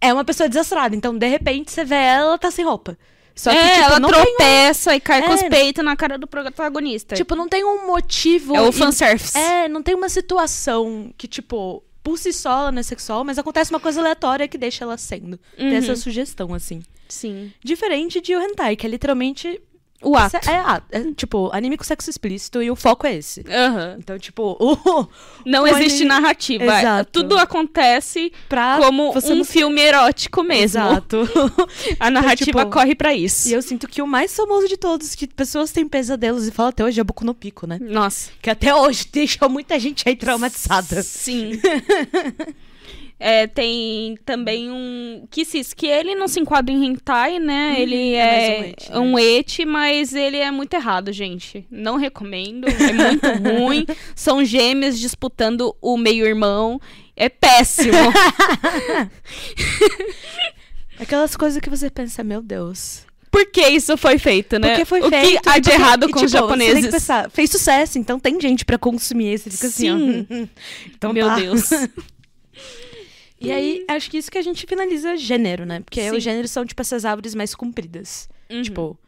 [0.00, 0.94] é uma pessoa desastrada.
[0.94, 2.96] Então, de repente, você vê ela, ela tá sem roupa.
[3.34, 5.48] Só que, é, tipo, ela tropeça e cai com os É.
[5.48, 7.16] peitos na cara do protagonista.
[7.16, 8.54] Tipo, não tem um motivo.
[8.54, 9.36] é o fanservice.
[9.36, 13.38] É, não tem uma situação que, tipo, por si só ela não é sexual, mas
[13.38, 15.40] acontece uma coisa aleatória que deixa ela sendo.
[15.56, 15.74] Tem Uhum.
[15.74, 16.82] essa sugestão, assim.
[17.08, 17.50] Sim.
[17.64, 19.60] Diferente de o hentai, que é literalmente.
[20.04, 20.36] O ato.
[20.48, 23.44] É, ah, é, tipo, anime com sexo explícito e o foco é esse.
[23.48, 23.96] Aham.
[23.98, 25.06] Então, tipo, o.
[25.44, 26.64] Não o existe anime- narrativa.
[26.64, 27.10] Exato.
[27.12, 30.80] Tudo acontece Pra como um não- filme erótico mesmo.
[30.80, 31.28] Exato.
[32.00, 33.48] A narrativa tipo, corre pra isso.
[33.48, 36.70] e eu sinto que o mais famoso de todos, que pessoas têm pesadelos e falam
[36.70, 37.78] até hoje, é Boku no Pico, né?
[37.80, 38.30] Nossa.
[38.42, 41.02] Que até hoje deixa muita gente aí traumatizada.
[41.02, 41.60] Sim.
[43.18, 47.76] É, tem também um Kisses, que ele não se enquadra em hentai, né?
[47.78, 48.98] ele é é, um eti, né?
[48.98, 51.66] um eti, mas ele é muito errado, gente.
[51.70, 53.26] Não recomendo, é muito
[53.60, 53.86] ruim.
[54.14, 56.78] São gêmeos disputando o meio-irmão.
[57.16, 57.96] É péssimo.
[60.98, 63.02] Aquelas coisas que você pensa, meu Deus.
[63.30, 64.68] Por que isso foi feito, né?
[64.70, 65.42] Porque foi o feito.
[65.42, 66.84] que há de errado com tipo, os Você tem japoneses?
[66.86, 69.50] que pensar, fez sucesso, então tem gente pra consumir esse.
[69.50, 69.96] Fica assim, ó.
[69.98, 70.48] Sim.
[70.96, 71.34] então Meu tá.
[71.36, 71.68] Deus.
[73.40, 75.80] E aí, acho que isso que a gente finaliza gênero, né?
[75.80, 78.28] Porque os gêneros são, tipo, essas árvores mais compridas.
[78.50, 78.62] Uhum.
[78.62, 78.98] Tipo,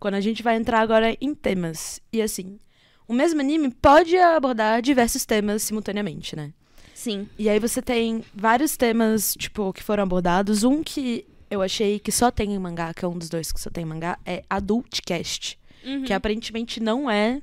[0.00, 2.00] quando a gente vai entrar agora em temas.
[2.12, 2.58] E assim,
[3.06, 6.52] o mesmo anime pode abordar diversos temas simultaneamente, né?
[6.94, 7.28] Sim.
[7.38, 10.64] E aí você tem vários temas, tipo, que foram abordados.
[10.64, 13.60] Um que eu achei que só tem em mangá, que é um dos dois que
[13.60, 15.58] só tem em mangá, é Adult Cast.
[15.84, 16.04] Uhum.
[16.04, 17.42] Que aparentemente não é.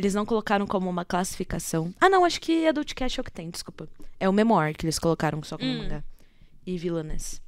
[0.00, 1.92] Eles não colocaram como uma classificação.
[2.00, 3.86] Ah, não, acho que Adult Cast é o que tem, desculpa.
[4.18, 5.78] É o Memoir que eles colocaram só como Hum.
[5.82, 6.02] mangá.
[6.66, 7.42] E Villainess.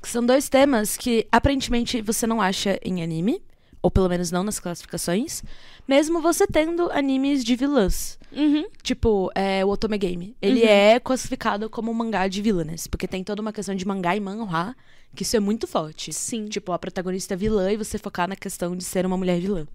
[0.00, 3.42] Que são dois temas que aparentemente você não acha em anime.
[3.82, 5.42] Ou pelo menos não nas classificações.
[5.88, 8.16] Mesmo você tendo animes de vilãs.
[8.32, 8.66] Uhum.
[8.82, 10.36] Tipo, é, o Otome Game.
[10.40, 10.68] Ele Uhum.
[10.68, 12.86] é classificado como um mangá de villainess.
[12.86, 14.74] Porque tem toda uma questão de mangá e manhwa,
[15.16, 16.12] que isso é muito forte.
[16.12, 16.46] Sim.
[16.46, 19.66] Tipo, a protagonista é vilã e você focar na questão de ser uma mulher vilã.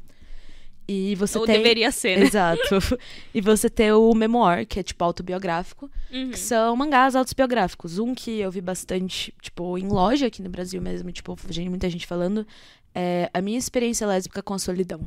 [0.87, 1.55] E você Ou tem...
[1.57, 2.25] deveria ser, né?
[2.25, 2.61] Exato.
[3.33, 6.31] e você tem o Memoir, que é tipo autobiográfico, Uhum.
[6.31, 7.97] que são mangás autobiográficos.
[7.99, 11.89] Um que eu vi bastante, tipo, em loja aqui no Brasil mesmo, tipo, gente- muita
[11.89, 12.45] gente falando,
[12.93, 14.99] é A Minha Experiência Lésbica com a Solidão.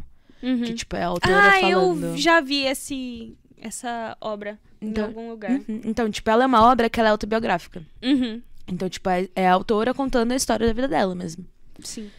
[0.42, 0.62] Uhum.
[0.62, 2.04] Que, tipo, é a autora Ah, falando.
[2.06, 5.50] eu já vi esse, essa obra Então, em algum lugar.
[5.52, 5.80] Uhum.
[5.84, 7.82] Então, tipo, ela é uma obra que ela é autobiográfica.
[8.02, 8.40] Uhum.
[8.68, 11.44] Então, tipo, é, é a autora contando a história da vida dela mesmo.
[11.80, 12.10] Sim.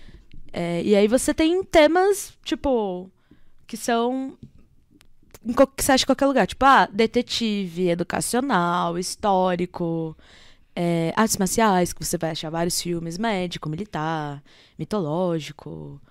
[0.53, 3.09] É, e aí você tem temas, tipo,
[3.67, 4.37] que são.
[5.75, 6.47] que você acha em qualquer lugar.
[6.47, 10.15] Tipo, ah, detetive, educacional, histórico,
[10.75, 14.43] é, artes marciais, que você vai achar vários filmes, médico, militar,
[14.77, 16.01] mitológico,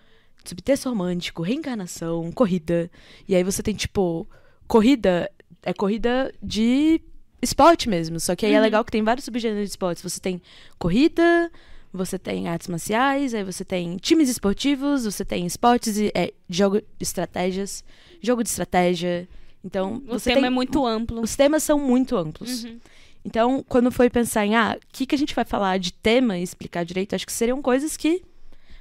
[0.44, 2.90] subtexto romântico, reencarnação, corrida.
[3.28, 4.26] E aí você tem, tipo,
[4.66, 5.30] corrida
[5.62, 7.00] é corrida de
[7.42, 8.20] esporte mesmo.
[8.20, 8.62] Só que aí é Uhum.
[8.62, 10.02] legal que tem vários subgêneros de esportes.
[10.02, 10.40] Você tem
[10.78, 11.50] corrida,
[11.92, 16.80] você tem artes marciais, aí você tem times esportivos, você tem esportes e é, jogo
[16.80, 17.84] de estratégias,
[18.20, 19.28] jogo de estratégia.
[19.64, 21.20] Então, O você tema tem, é muito amplo.
[21.22, 22.64] os temas são muito amplos.
[22.64, 22.78] Uhum.
[23.24, 26.38] Então, quando foi pensar em, ah, o que, que a gente vai falar de tema
[26.38, 28.22] e explicar direito, acho que seriam coisas que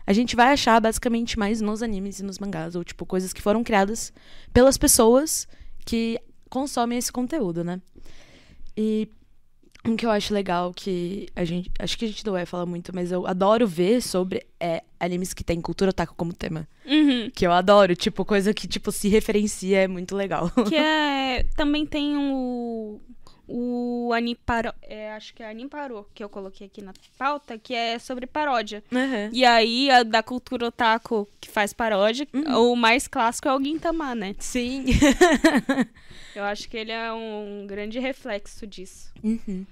[0.06, 3.42] a gente vai achar basicamente mais nos animes e nos mangás, ou tipo, coisas que
[3.42, 4.14] foram criadas
[4.54, 5.48] pelas pessoas
[5.84, 7.82] que consomem esse conteúdo, né?
[8.78, 9.10] E
[9.86, 11.72] um que eu acho legal que a gente.
[11.80, 15.34] Acho que a gente não vai falar muito, mas eu adoro ver sobre é, animes
[15.34, 16.68] que tem cultura otaku como tema.
[16.86, 17.30] Uhum.
[17.34, 20.50] Que eu adoro, tipo, coisa que, tipo, se referencia é muito legal.
[20.68, 21.46] Que é.
[21.56, 23.00] Também tem o.
[23.48, 28.00] o Aniparo, é, acho que é Aniparo que eu coloquei aqui na pauta, que é
[28.00, 28.84] sobre paródia.
[28.92, 29.30] Uhum.
[29.32, 32.28] E aí, a da cultura otaku que faz paródia,
[32.58, 34.36] o mais clássico é o Gintama, né?
[34.40, 34.86] Sim.
[36.36, 39.12] Eu acho que ele é um grande reflexo disso.
[39.24, 39.66] Uhum.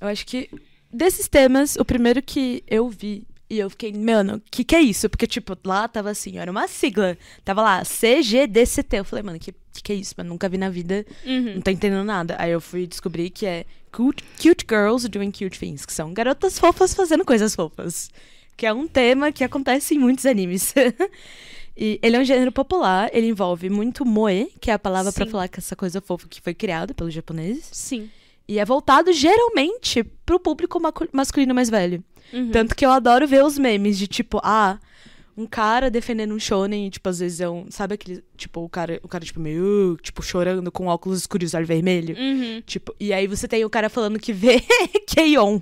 [0.00, 0.50] Eu acho que
[0.92, 4.80] desses temas, o primeiro que eu vi e eu fiquei, mano, o que que é
[4.80, 5.08] isso?
[5.08, 7.16] Porque, tipo, lá tava assim, era uma sigla.
[7.44, 8.96] Tava lá, CGDCT.
[8.96, 10.14] Eu falei, mano, que, que que é isso?
[10.16, 11.54] Mas nunca vi na vida, Uhum.
[11.56, 12.34] não tô entendendo nada.
[12.38, 16.58] Aí eu fui descobrir que é cute, cute Girls Doing Cute Things, que são garotas
[16.58, 18.10] fofas fazendo coisas fofas.
[18.56, 20.74] Que é um tema que acontece em muitos animes.
[21.76, 25.24] e ele é um gênero popular, ele envolve muito moe, que é a palavra pra
[25.26, 25.30] Sim.
[25.30, 27.68] falar que essa coisa fofa que foi criada pelos japoneses.
[27.70, 28.10] Sim.
[28.48, 30.80] E é voltado geralmente pro público
[31.12, 32.02] masculino mais velho.
[32.32, 32.50] Uhum.
[32.50, 34.78] Tanto que eu adoro ver os memes de tipo, ah,
[35.36, 37.66] um cara defendendo um shonen, e, tipo, às vezes é um.
[37.70, 38.24] Sabe aquele.
[38.36, 39.92] Tipo, o cara, o cara, tipo, meio.
[39.92, 42.16] uh, Tipo, chorando com óculos escuros e olho vermelho.
[42.16, 42.62] Uhum.
[42.64, 44.62] Tipo, e aí você tem o cara falando que vê
[45.06, 45.60] Keion.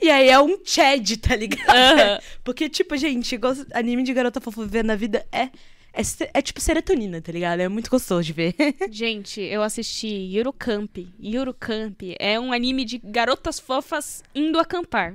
[0.00, 1.68] E aí é um Chad, tá ligado?
[1.68, 2.20] Aham.
[2.44, 3.38] Porque, tipo, gente,
[3.72, 5.48] anime de garota fofa vivendo na vida é,
[5.92, 6.02] é.
[6.34, 7.60] É tipo serotonina, tá ligado?
[7.60, 8.54] É muito gostoso de ver.
[8.90, 10.98] Gente, eu assisti Eurocamp.
[11.22, 15.14] Eurocamp é um anime de garotas fofas indo acampar.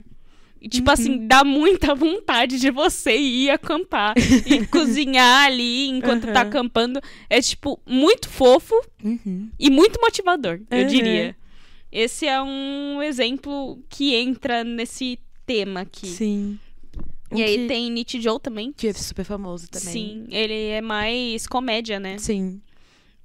[0.61, 0.93] E, tipo Uhum.
[0.93, 4.13] assim, dá muita vontade de você ir acampar
[4.45, 6.49] e cozinhar ali enquanto tá Aham.
[6.49, 7.01] acampando.
[7.29, 9.49] É, tipo, muito fofo Uhum.
[9.59, 10.87] e muito motivador, eu Uhum.
[10.87, 11.35] diria.
[11.91, 16.07] Esse é um exemplo que entra nesse tema aqui.
[16.07, 16.59] Sim.
[17.33, 18.71] E aí tem Nichijou também.
[18.71, 19.91] Que é super famoso também.
[19.93, 22.17] Sim, ele é mais comédia, né?
[22.17, 22.61] Sim.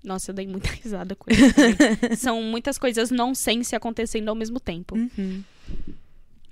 [0.03, 2.17] Nossa, eu dei muita risada com ele.
[2.17, 4.97] São muitas coisas nonsense acontecendo ao mesmo tempo.
[4.97, 5.43] Uhum.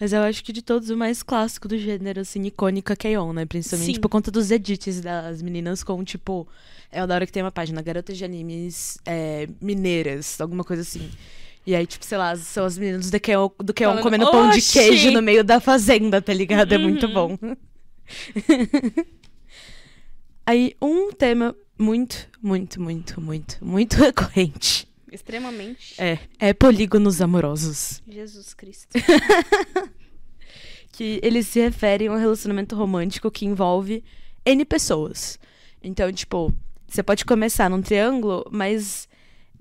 [0.04, 3.46] Mas eu acho que de todos o mais clássico do gênero, assim, icônica Keion, né?
[3.46, 4.00] Principalmente Sim.
[4.02, 6.46] por conta dos edits das meninas com, tipo...
[6.92, 11.10] É da hora que tem uma página, Garotas de Animes é, Mineiras, alguma coisa assim.
[11.66, 14.58] E aí, tipo, sei lá, são as meninas do Keion, do Falando, comendo pão de
[14.58, 16.74] "Oxi!" queijo no meio da fazenda, tá ligado?
[16.74, 17.14] É muito Uhum.
[17.14, 17.38] bom.
[20.44, 25.94] aí, um tema muito, muito, muito, muito, muito recorrente Extremamente.
[26.00, 28.02] é, é polígonos amorosos.
[28.06, 28.88] Jesus Cristo.
[30.92, 34.04] que eles se referem a um relacionamento romântico que envolve
[34.44, 35.38] N pessoas.
[35.82, 36.52] Então, tipo,
[36.86, 39.08] você pode começar num triângulo, mas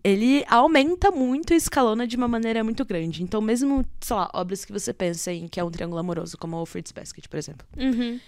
[0.04, 3.24] ele aumenta muito e escalona de uma maneira muito grande.
[3.24, 6.58] Então, mesmo, sei lá, obras que você pensa em que é um triângulo amoroso, como
[6.58, 7.66] o Fruits Basket, por exemplo.
[7.78, 8.20] Uhum.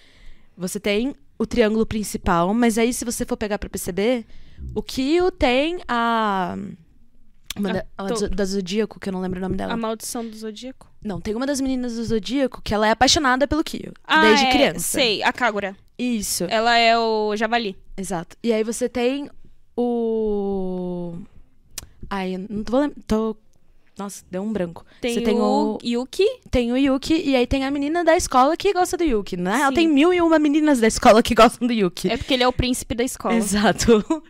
[0.58, 4.26] Você tem o triângulo principal, mas aí se você for pegar pra perceber,
[4.74, 6.58] o Kyo tem a...
[7.58, 9.74] Uma Ah, da, zo- da Zodíaco, que eu não lembro o nome dela.
[9.74, 10.88] A maldição do Zodíaco.
[11.04, 13.94] Não, tem uma das meninas do Zodíaco que ela é apaixonada pelo Kyo.
[14.04, 14.80] Ah, desde é, criança.
[14.80, 15.76] Sei, a Kagura.
[15.98, 17.78] Isso, Ela é o Javali.
[17.96, 18.36] exato.
[18.44, 19.30] E aí você tem
[19.78, 21.15] o.
[22.10, 23.04] Ai, não tô lembrando.
[23.08, 23.38] Tô...
[23.98, 24.86] Nossa, deu um branco.
[25.00, 25.78] Tem, você tem o o...
[25.82, 26.26] Yuki.
[26.52, 29.38] tem o Yuki e aí tem a menina da escola que gosta do Yuki.
[29.38, 29.76] Real, Sim.
[29.76, 32.10] tem mil e uma meninas da escola que gostam do Yuki.
[32.12, 33.36] É porque ele é o príncipe da escola.
[33.36, 34.04] Exato.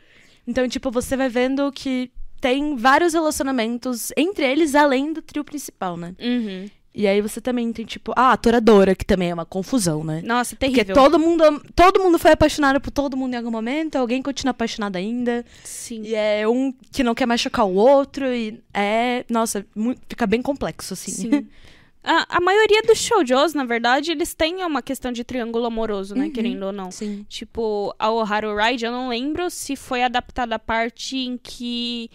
[0.47, 2.11] Então, tipo, você vai vendo que
[2.45, 6.13] tem vários relacionamentos entre eles além do trio principal, né?
[6.21, 6.69] Uhum.
[6.93, 10.21] E aí você também tem, tipo, ah, a toradora, que também é uma confusão, né?
[10.23, 10.93] Nossa, Porque terrível.
[10.93, 11.43] todo mundo,
[11.75, 15.43] todo mundo foi apaixonado por todo mundo em algum momento, alguém continua apaixonado ainda.
[15.63, 16.03] Sim.
[16.03, 18.31] E é um que não quer mais chocar o outro.
[18.31, 19.25] E é.
[19.27, 19.65] Nossa,
[20.08, 21.12] fica bem complexo, assim.
[21.12, 21.47] Sim.
[22.05, 26.25] A, a maioria dos shoujos, na verdade, eles têm uma questão de triângulo amoroso, né?
[26.25, 26.31] Uhum.
[26.31, 26.91] Querendo ou não.
[26.91, 27.25] Sim.
[27.27, 32.09] Tipo, a Oharu Ride, eu não lembro se foi adaptada a parte em que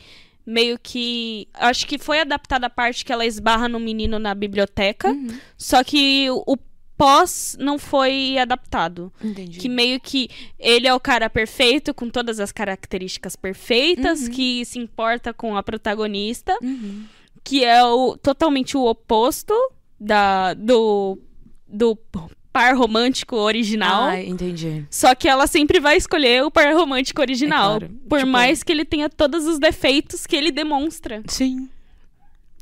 [0.46, 1.48] meio que.
[1.54, 5.08] Acho que foi adaptada a parte que ela esbarra no menino na biblioteca.
[5.08, 5.28] Uhum.
[5.58, 6.56] Só que o,
[6.96, 9.10] pós não foi adaptado.
[9.24, 9.58] Entendi.
[9.58, 14.30] Que meio que ele é o cara perfeito, com todas as características perfeitas, Uhum.
[14.30, 17.04] que se importa com a protagonista, Uhum.
[17.42, 19.54] que é o, totalmente o oposto
[20.00, 21.18] da, do,
[21.68, 21.96] do
[22.52, 24.04] par romântico original.
[24.04, 24.84] Ah, entendi.
[24.90, 27.76] Só que ela sempre vai escolher o par romântico original.
[27.76, 27.94] É claro.
[28.08, 31.22] Por Tipo- mais que ele tenha todos os defeitos que ele demonstra.
[31.28, 31.68] Sim.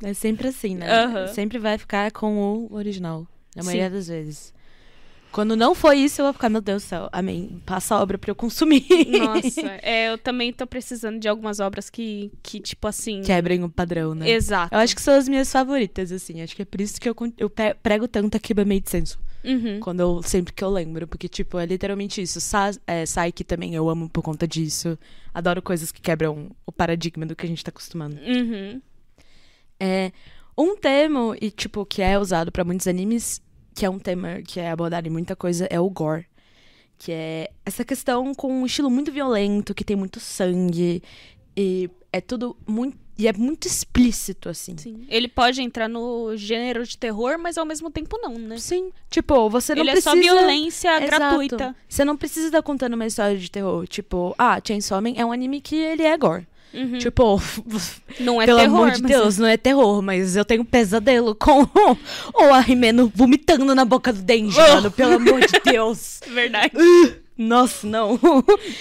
[0.02, 0.86] É sempre assim, né?
[1.34, 3.26] Sempre vai ficar com o original.
[3.56, 3.66] Na Sim.
[3.68, 4.52] maioria das vezes.
[5.30, 7.60] Quando não foi isso, eu vou ficar, meu Deus do céu, amém.
[7.66, 8.86] Passa a obra pra eu consumir.
[9.18, 13.22] Nossa, é, eu também tô precisando de algumas obras que, que tipo assim.
[13.22, 14.30] Quebrem o padrão, né?
[14.30, 14.74] Exato.
[14.74, 16.40] Eu acho que são as minhas favoritas, assim.
[16.40, 17.50] Acho que é por isso que eu, eu
[17.82, 19.18] prego tanto a Kiba Made Senso.
[19.44, 19.80] Uhum.
[19.80, 21.06] Quando eu, sempre que eu lembro.
[21.06, 22.40] Porque, tipo, é literalmente isso.
[22.40, 24.98] Sa é, Psyche também eu amo por conta disso.
[25.32, 28.16] Adoro coisas que quebram o paradigma do que a gente tá acostumando.
[28.16, 28.80] Uhum.
[29.78, 30.10] É,
[30.56, 33.40] um termo, e, tipo, que é usado pra muitos animes,
[33.78, 36.26] que é um tema que é abordado em muita coisa, é o gore.
[36.98, 41.00] Que é essa questão com um estilo muito violento, que tem muito sangue.
[41.56, 42.98] E é tudo muito.
[43.16, 44.76] E é muito explícito, assim.
[44.76, 45.06] Sim.
[45.08, 48.58] Ele pode entrar no gênero de terror, mas ao mesmo tempo não, né?
[48.58, 48.90] Sim.
[49.10, 50.10] Tipo, você não Ele precisa.
[50.10, 51.06] é só violência Exato.
[51.06, 51.76] gratuita.
[51.88, 53.86] Você não precisa estar contando uma história de terror.
[53.86, 56.46] Tipo, ah, Chainsaw Man é um anime que ele é gore.
[56.72, 56.98] Uhum.
[56.98, 57.40] Tipo,
[58.20, 61.34] não é pelo terror, amor de mas- Deus, não é terror, mas eu tenho pesadelo
[61.34, 61.62] com
[62.34, 64.74] o Arrimeno vomitando na boca do Denji, Oh.
[64.74, 64.90] mano.
[64.90, 66.20] Pelo amor de Deus.
[66.28, 66.72] Verdade.
[67.36, 68.18] Nossa, não.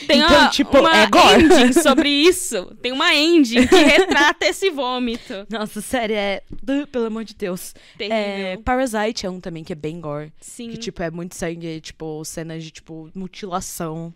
[0.08, 1.44] Tem então, uma, tipo, uma é gore.
[1.44, 2.66] ending sobre isso.
[2.82, 5.46] Tem uma ending que retrata esse vômito.
[5.48, 6.42] Nossa, sério, é.
[6.52, 7.76] uh, Pelo amor de Deus.
[8.00, 8.18] Terrível.
[8.18, 10.34] É, Parasite é um também que é bem gore.
[10.42, 10.72] Sim.
[10.72, 14.12] Que, tipo, é muito sangue, tipo, cenas de, tipo, mutilação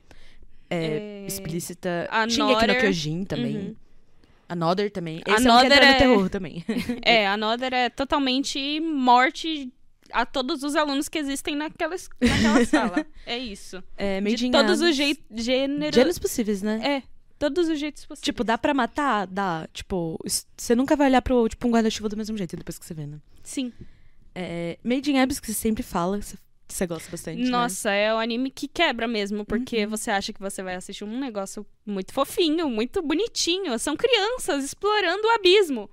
[0.72, 2.08] é, É, explícita.
[2.10, 3.58] Another- Shingeki no Kyojin também.
[3.58, 3.76] Uhum.
[4.50, 5.22] Another também.
[5.26, 6.66] Esse é um Another no é- terror também.
[7.04, 9.72] É, a Another é totalmente morte
[10.12, 13.06] a todos os alunos que existem naquela, naquela sala.
[13.26, 13.82] É isso.
[13.98, 15.96] É, Made De todos os jeitos, gêneros...
[15.96, 16.82] Gêneros possíveis, né?
[16.98, 17.04] É,
[17.40, 18.26] todos os jeitos possíveis.
[18.26, 19.26] Tipo, dá pra matar?
[19.26, 19.70] Dá.
[19.74, 20.20] Tipo,
[20.58, 23.06] você nunca vai olhar pro, tipo, um guarda-chuva do mesmo jeito depois que você vê,
[23.08, 23.20] né?
[23.42, 23.72] Sim.
[24.36, 26.36] É, Made in Abyss, que você sempre fala, você,
[26.74, 27.50] você gosta bastante, né?
[27.50, 29.90] Nossa, é o anime que quebra mesmo, porque Uhum.
[29.90, 33.78] você acha que você vai assistir um negócio muito fofinho, muito bonitinho.
[33.80, 35.90] São crianças explorando o abismo.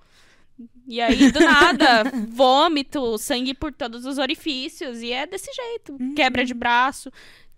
[0.86, 5.02] E aí, do nada, vômito, sangue por todos os orifícios.
[5.02, 5.92] E é desse jeito.
[6.00, 6.14] Uhum.
[6.14, 7.12] Quebra de braço,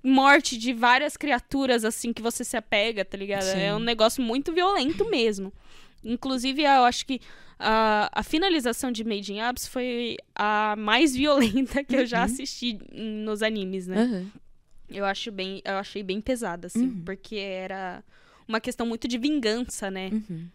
[0.04, 3.42] morte de várias criaturas, assim, que você se apega, tá ligado?
[3.44, 3.59] Sim.
[3.61, 5.52] É um negócio muito violento mesmo.
[6.04, 7.20] Inclusive, eu acho que
[7.60, 12.24] a, a finalização de Made in Abyss foi a mais violenta que eu já Uhum.
[12.24, 14.02] assisti nos animes, né?
[14.02, 14.26] Aham.
[14.88, 17.02] Eu acho bem, eu achei bem pesada, assim, Uhum.
[17.04, 18.02] porque era
[18.48, 20.10] uma questão muito de vingança, né?
[20.10, 20.48] Uhum.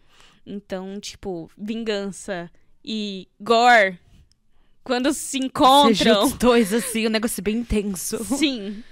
[0.46, 2.52] Então, tipo, vingança
[2.84, 3.98] e gore,
[4.84, 6.26] quando se encontram.
[6.26, 8.24] os dois, assim, um negócio bem intenso.
[8.26, 8.84] Sim,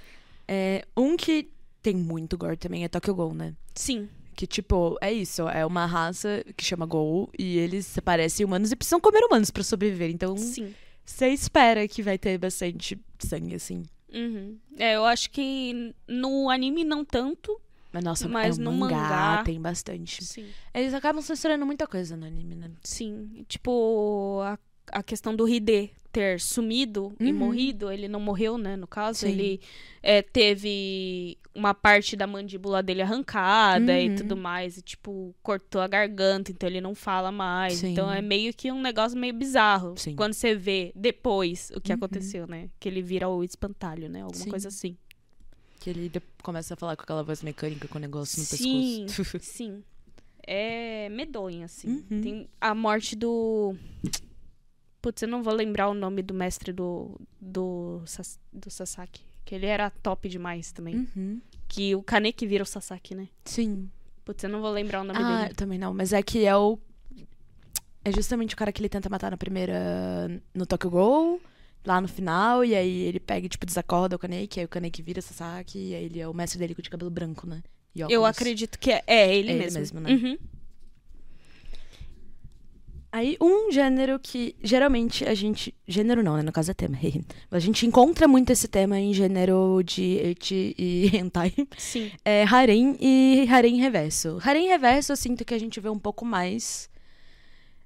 [0.48, 1.48] É, um que
[1.82, 3.54] tem muito gore também é Tokyo Ghoul, né?
[3.74, 5.48] sim, Que, tipo, é isso.
[5.48, 9.50] É uma raça que chama Ghoul e eles se parecem humanos e precisam comer humanos
[9.50, 10.10] pra sobreviver.
[10.10, 13.84] Então, você espera que vai ter bastante sangue, assim.
[14.12, 14.56] Uhum.
[14.78, 17.60] É, eu acho que no anime não tanto.
[17.92, 20.24] Mas, nossa, Mas é um no mangá, mangá- tem bastante.
[20.24, 20.46] Sim.
[20.74, 22.70] Eles acabam censurando muita coisa no anime, né?
[22.82, 23.44] Sim.
[23.48, 24.58] Tipo, a,
[24.90, 27.38] a questão do Hide ter sumido e Uhum.
[27.38, 28.76] morrido, ele não morreu, né?
[28.76, 29.28] No caso, Sim.
[29.28, 29.60] ele
[30.02, 34.16] é, teve uma parte da mandíbula dele arrancada e Uhum.
[34.16, 34.76] tudo mais.
[34.76, 37.74] E, tipo, cortou a garganta, então ele não fala mais.
[37.74, 37.92] Sim.
[37.92, 39.94] Então é meio que um negócio meio bizarro.
[39.96, 40.16] Sim.
[40.16, 41.96] Quando você vê depois o que Uhum.
[41.96, 42.68] aconteceu, né?
[42.80, 44.22] Que ele vira o espantalho, né?
[44.22, 44.50] Alguma Sim.
[44.50, 44.96] coisa assim.
[45.80, 46.10] Que ele
[46.42, 49.38] começa a falar com aquela voz mecânica com o negócio no Sim, pescoço.
[49.44, 49.84] sim.
[50.46, 52.04] É medonho, assim.
[52.10, 52.20] Uhum.
[52.20, 53.74] Tem a morte do.
[55.00, 58.02] Putz, eu não vou lembrar o nome do mestre do, do,
[58.52, 59.22] do Sasaki.
[59.44, 61.06] Que ele era top demais também.
[61.16, 61.40] Uhum.
[61.68, 63.28] Que o Kaneki vira o Sasaki, né?
[63.44, 63.90] Sim.
[64.24, 65.50] Putz, eu não vou lembrar o nome Ah, dele.
[65.52, 65.92] eu também não.
[65.92, 66.78] Mas é que é o.
[68.04, 70.30] É justamente o cara que ele tenta matar na primeira.
[70.54, 71.40] No Tokyo Ghoul,
[71.84, 72.64] lá no final.
[72.64, 74.60] E aí ele pega e, tipo, desacorda o Kaneki.
[74.60, 75.78] Aí o Kaneki vira Sasaki.
[75.90, 77.62] E aí ele é o mestre dele com de cabelo branco, né?
[77.94, 79.78] E Eu acredito que é, é ele É ele mesmo.
[79.78, 80.10] mesmo, né?
[80.12, 80.38] Uhum.
[83.16, 85.72] Aí, um gênero que geralmente a gente.
[85.86, 86.42] Gênero não, né?
[86.42, 86.98] No caso é tema.
[87.48, 91.54] a gente encontra muito esse tema em gênero de eti e hentai.
[91.78, 92.10] Sim.
[92.24, 94.38] É harem e harem reverso.
[94.42, 96.90] Harem reverso eu sinto que a gente vê um pouco mais.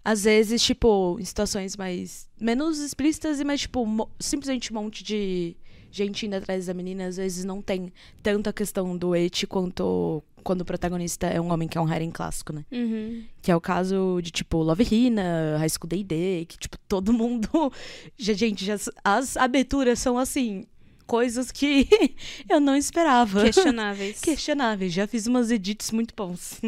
[0.03, 2.27] Às vezes, tipo, em situações mais.
[2.41, 5.55] menos explícitas e mais, tipo, mo- simplesmente um monte de
[5.91, 7.07] gente indo atrás da menina.
[7.07, 11.53] Às vezes não tem tanto a questão do eti quanto quando o protagonista é um
[11.53, 12.65] homem que é um harem clássico, né?
[12.73, 13.23] Uhum.
[13.43, 17.51] Que é o caso de, tipo, Love Hina, High School D&D, que, tipo, todo mundo...
[18.17, 20.65] Já, gente, já, as aberturas são, assim,
[21.07, 21.87] coisas que
[22.49, 23.45] eu não esperava.
[23.45, 24.21] Questionáveis.
[24.25, 24.91] Questionáveis.
[24.91, 26.59] Já fiz umas edits muito bons.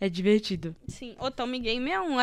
[0.00, 0.74] é divertido.
[0.86, 1.14] Sim.
[1.20, 2.16] O Tommy Game é um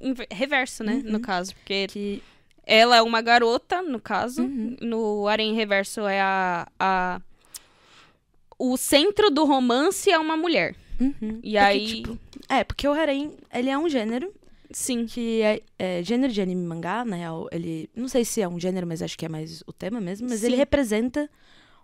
[0.00, 1.02] inver- reverso, né?
[1.04, 1.10] Uhum.
[1.10, 1.52] No caso.
[1.56, 2.22] Porque Que...
[2.64, 4.42] Ela é uma garota, no caso.
[4.42, 4.76] Uhum.
[4.80, 7.20] No Harém Reverso é a, a.
[8.58, 10.74] O centro do romance é uma mulher.
[11.00, 11.38] Uhum.
[11.42, 11.86] E Porque, aí.
[11.86, 14.32] tipo, é, porque o harem, ele é um gênero
[14.70, 15.06] Sim.
[15.06, 17.22] que é, é gênero de anime mangá, né?
[17.52, 20.28] Ele, não sei se é um gênero, mas acho que é mais o tema mesmo.
[20.28, 20.58] Mas ele Sim.
[20.58, 21.30] representa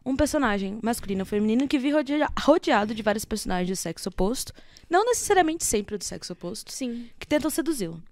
[0.04, 4.52] um personagem masculino ou feminino que vive rodea- rodeado de vários personagens do sexo oposto.
[4.90, 7.08] Não necessariamente sempre do sexo oposto, Sim.
[7.18, 8.02] que tentam seduzi-lo.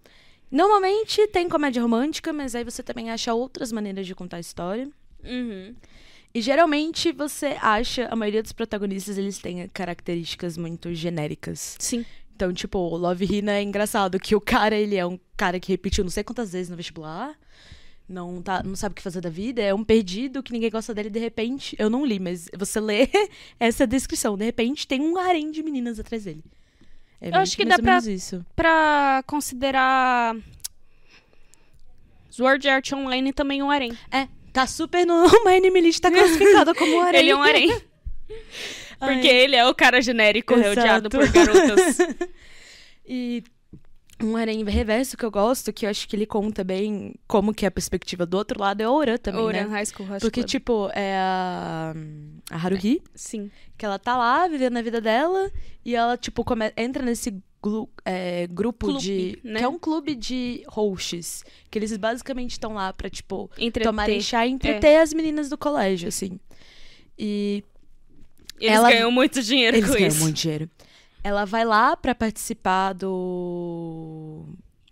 [0.50, 4.88] Normalmente tem comédia romântica, mas aí você também acha outras maneiras de contar a história.
[5.24, 5.74] Uhum.
[6.34, 11.76] E geralmente você acha, a maioria dos protagonistas, eles têm características muito genéricas.
[11.78, 12.04] Sim.
[12.34, 15.70] Então, tipo, o Love Hina é engraçado que o cara, ele é um cara que
[15.70, 17.34] repetiu não sei quantas vezes no vestibular.
[18.08, 20.92] Não, tá, não sabe o que fazer da vida, é um perdido que ninguém gosta
[20.92, 21.76] dele, de repente.
[21.78, 23.08] Eu não li, mas você lê
[23.60, 24.36] essa descrição.
[24.36, 26.42] De repente tem um harém de meninas atrás dele.
[27.20, 28.44] É Eu acho que dá pra- isso.
[28.56, 30.34] Pra considerar.
[32.30, 33.92] Sword Art Online também um harém.
[34.10, 37.08] É, tá super no My List, tá classificado como um.
[37.14, 37.70] Ele é um harém.
[39.00, 39.14] Ai.
[39.14, 40.68] Porque ele é o cara genérico Exato.
[40.68, 41.98] rodeado por garotas.
[43.04, 43.42] E
[44.22, 47.64] um harém reverso que eu gosto, que eu acho que ele conta bem como que
[47.64, 49.70] é a perspectiva do outro lado, é o Oran também, Ouran né?
[49.70, 51.92] High School Rush Porque, tipo, é a,
[52.48, 53.50] a Haruhi, Sim.
[53.76, 55.50] que ela tá lá vivendo a vida dela,
[55.84, 59.38] e ela, tipo, come- entra nesse glu- é, grupo Clube, de.
[59.44, 59.58] né?
[59.60, 61.44] Que é um clube de hosts.
[61.70, 63.84] Que eles basicamente estão lá pra, tipo, Entreter.
[63.88, 66.38] tomarem chá e entreter as meninas do colégio, assim.
[67.18, 67.62] E
[68.60, 70.20] Eles ela- ganham muito dinheiro eles com ganham isso.
[70.20, 70.68] muito dinheiro.
[71.24, 74.44] Ela vai lá pra participar do.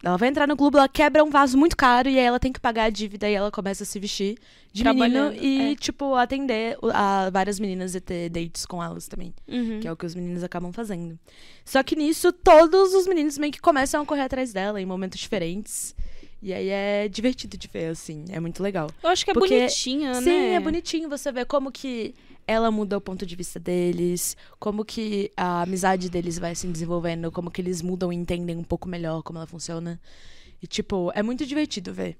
[0.02, 2.50] Ela vai entrar no clube, ela quebra um vaso muito caro e aí ela tem
[2.50, 4.38] que pagar a dívida e ela começa a se vestir
[4.72, 5.76] de menino e, é.
[5.76, 9.34] tipo, atender a várias meninas e ter dates com elas também.
[9.46, 9.78] Uhum.
[9.80, 11.18] Que é o que os meninos acabam fazendo.
[11.66, 15.20] Só que nisso, todos os meninos meio que começam a correr atrás dela em momentos
[15.20, 15.94] diferentes.
[16.42, 18.24] E aí é divertido de ver, assim.
[18.30, 18.88] É muito legal.
[19.02, 20.22] Eu acho que é Porque- bonitinha, né?
[20.22, 22.14] Sim, é bonitinho você ver como que
[22.50, 27.30] ela muda o ponto de vista deles, como que a amizade deles vai se desenvolvendo,
[27.30, 30.00] como que eles mudam e entendem um pouco melhor como ela funciona.
[30.60, 32.16] E, tipo, é muito divertido ver.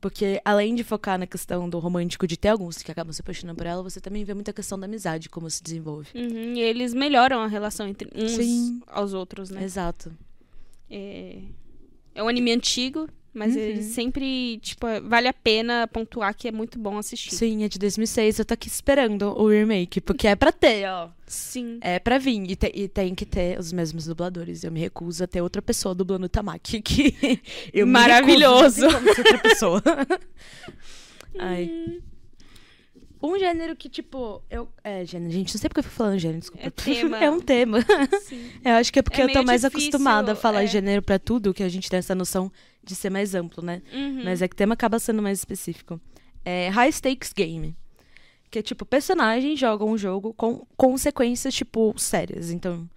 [0.00, 3.56] Porque além de focar na questão do romântico, de ter alguns que acabam se apaixonando
[3.56, 6.08] por ela, você também vê muita questão da amizade, como se desenvolve.
[6.12, 8.80] Uhum, E eles melhoram a relação entre uns Sim.
[8.88, 9.62] aos outros, né?
[9.62, 10.12] Exato.
[10.90, 11.38] É...
[12.16, 13.60] é um anime antigo, mas Uhum.
[13.60, 17.34] ele sempre, tipo, vale a pena pontuar que é muito bom assistir.
[17.34, 18.38] Sim, é de 2006.
[18.38, 21.08] Eu tô aqui esperando o remake, porque é pra ter, ó.
[21.26, 21.78] Sim.
[21.82, 22.50] É pra vir.
[22.50, 24.64] E, te- e tem que ter os mesmos dubladores.
[24.64, 26.80] Eu me recuso a ter outra pessoa dublando o Tamaki.
[26.82, 27.40] Que
[27.72, 28.80] eu me Maravilhoso.
[28.88, 29.82] recuso, como ser outra pessoa.
[31.38, 32.00] Ai.
[33.22, 34.68] Um gênero que, tipo, eu.
[34.82, 36.66] É, gênero, gente, não sei porque eu fico falando gênero, desculpa.
[36.66, 37.18] É tema.
[37.22, 37.78] é um tema.
[38.22, 38.50] Sim.
[38.64, 40.66] Eu acho que é porque É eu tô mais difícil, acostumada a falar é.
[40.66, 42.50] gênero pra tudo, que a gente tem essa noção
[42.82, 43.82] de ser mais amplo, né?
[43.92, 44.22] Uhum.
[44.24, 46.00] Mas é que o tema acaba sendo mais específico.
[46.44, 47.76] É High Stakes Game.
[48.50, 52.50] Que é tipo, personagens jogam um jogo com consequências, tipo, sérias.
[52.50, 52.88] Então,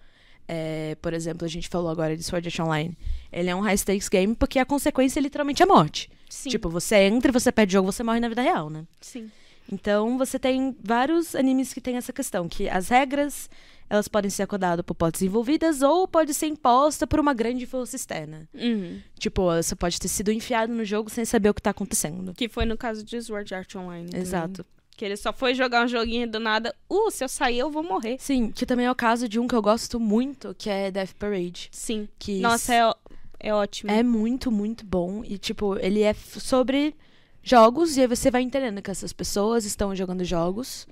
[0.48, 2.96] é, por exemplo, a gente falou agora de Sword Art Online.
[3.30, 6.10] Ele é um high stakes game porque a consequência é literalmente a morte.
[6.28, 6.50] Sim.
[6.50, 8.84] Tipo, você entra você perde o jogo, você morre na vida real, né?
[9.00, 9.30] Sim.
[9.70, 13.48] Então, você tem vários animes que tem essa questão, que as regras,
[13.88, 17.96] elas podem ser acordadas por partes envolvidas ou pode ser imposta por uma grande força
[17.96, 18.48] externa.
[18.54, 19.00] Uhum.
[19.18, 22.34] Tipo, você pode ter sido enfiado no jogo sem saber o que tá acontecendo.
[22.34, 24.06] Que foi no caso de Sword Art Online.
[24.06, 24.22] também.
[24.22, 24.66] Exato.
[24.96, 26.74] Que ele só foi jogar um joguinho do nada.
[26.88, 28.16] Uh, se eu sair, eu vou morrer.
[28.18, 31.14] Sim, que também é o caso de um que eu gosto muito, que é Death
[31.18, 31.68] Parade.
[31.72, 32.06] Sim.
[32.18, 32.94] Que Nossa, é,
[33.40, 33.90] é ótimo.
[33.90, 35.24] é muito, muito bom.
[35.24, 36.94] E, tipo, ele é sobre
[37.42, 40.86] jogos, e aí você vai entendendo que essas pessoas estão jogando jogos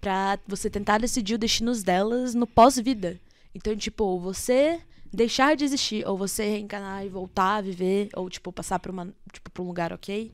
[0.00, 3.20] pra você tentar decidir o destino delas no pós-vida.
[3.54, 4.80] Então, tipo, você
[5.12, 9.08] deixar de existir, ou você reencarnar e voltar a viver, ou, tipo, passar pra, uma,
[9.32, 10.32] tipo, pra um lugar ok.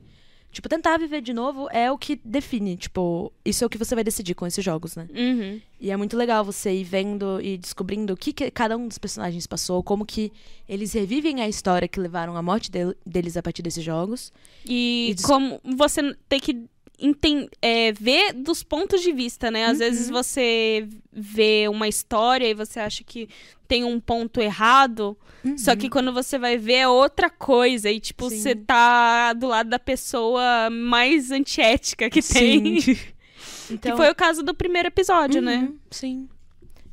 [0.55, 3.93] Tipo, tentar viver de novo é o que define, tipo, isso é o que você
[3.93, 5.05] vai decidir com esses jogos, né?
[5.13, 5.59] Uhum.
[5.81, 8.97] E é muito legal você ir vendo e descobrindo o que, que cada um dos
[8.97, 10.31] personagens passou, como que
[10.67, 14.31] eles revivem a história que levaram à morte del- deles a partir desses jogos.
[14.65, 16.63] E, E como você tem que
[16.99, 19.65] enten- é, ver dos pontos de vista, né?
[19.65, 19.77] Às Uhum.
[19.79, 23.27] vezes você vê uma história e você acha que
[23.67, 25.17] tem um ponto errado,
[25.57, 27.89] só que quando você vai ver é outra coisa.
[27.91, 28.37] E, tipo, Sim.
[28.37, 32.79] você tá do lado da pessoa mais antiética que tem.
[32.81, 32.95] Sim.
[33.67, 35.57] que Então, foi o caso do primeiro episódio, né?
[35.69, 36.29] Uhum, Sim.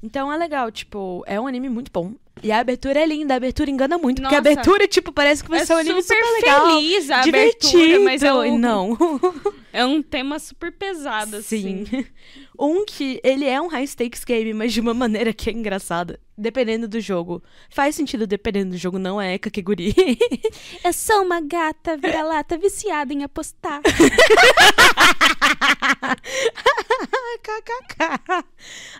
[0.03, 2.13] Então é legal, tipo, é um anime muito bom.
[2.43, 4.51] E a abertura é linda, a abertura engana muito, porque a Nossa.
[4.53, 6.67] abertura, tipo, parece que vai É ser um anime super super legal.
[6.77, 7.77] feliz a divertido.
[7.83, 8.99] abertura, mas é, E um, não.
[9.73, 11.85] é um tema super pesado, assim.
[11.87, 12.05] Sim.
[12.59, 16.21] Um que ele é um high stakes game, mas de uma maneira que é engraçada.
[16.37, 17.43] Dependendo do jogo.
[17.71, 19.93] Faz sentido dependendo do jogo, não é kakeguri.
[20.85, 23.81] Eu sou uma gata vira-lata viciada em apostar.
[27.43, 28.45] KKK.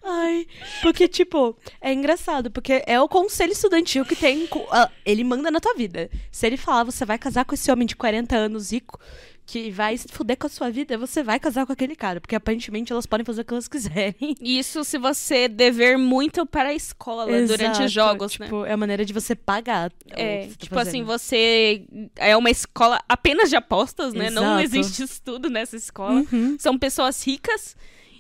[0.03, 0.47] Ai,
[0.83, 4.47] porque, tipo, é engraçado, porque é o conselho estudantil que tem.
[4.71, 6.11] ah, Ele manda na tua vida.
[6.31, 9.01] Se ele falar, você vai casar com esse homem de 40 anos rico,
[9.47, 12.21] que vai se fuder com a sua vida, você vai casar com aquele cara.
[12.21, 14.15] Porque aparentemente elas podem fazer o que elas quiserem.
[14.41, 18.47] Isso se você dever muito para a escola durante Exato, os jogos, né?
[18.47, 19.91] tipo, é a maneira de você pagar.
[19.91, 21.07] o É, que você tá tipo assim, fazendo.
[21.07, 21.85] você
[22.17, 24.31] é uma escola apenas de apostas, né?
[24.31, 24.77] Não Exato.
[24.79, 26.25] existe estudo nessa escola.
[26.33, 26.57] Uhum.
[26.59, 27.75] São pessoas ricas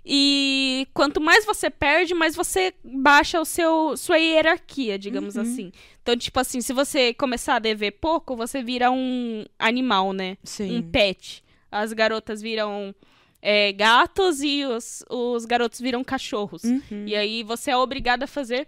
[0.04, 5.42] e quanto mais você perde, mais você baixa o seu sua hierarquia, digamos Uhum.
[5.42, 5.72] assim.
[6.02, 10.36] Então, tipo assim, se você começar a dever pouco, você vira um animal, né?
[10.42, 10.78] Sim.
[10.78, 11.44] Um pet.
[11.70, 12.94] As garotas viram
[13.40, 16.64] é, gatos e os, os garotos viram cachorros.
[16.64, 17.04] Uhum.
[17.06, 18.66] E aí você é obrigado a fazer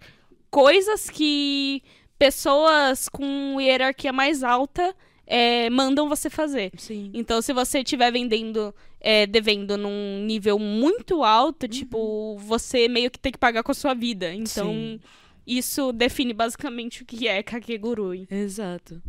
[0.49, 1.83] coisas que
[2.17, 4.95] pessoas com hierarquia mais alta
[5.27, 6.71] é, mandam você fazer.
[6.77, 7.11] Sim.
[7.13, 13.19] Então, se você estiver vendendo, é, devendo num nível muito alto, tipo, você meio que
[13.19, 14.33] tem que pagar com a sua vida.
[14.33, 14.99] Então, Sim.
[15.45, 18.27] isso define basicamente o que é Kakegurui.
[18.29, 19.01] Exato.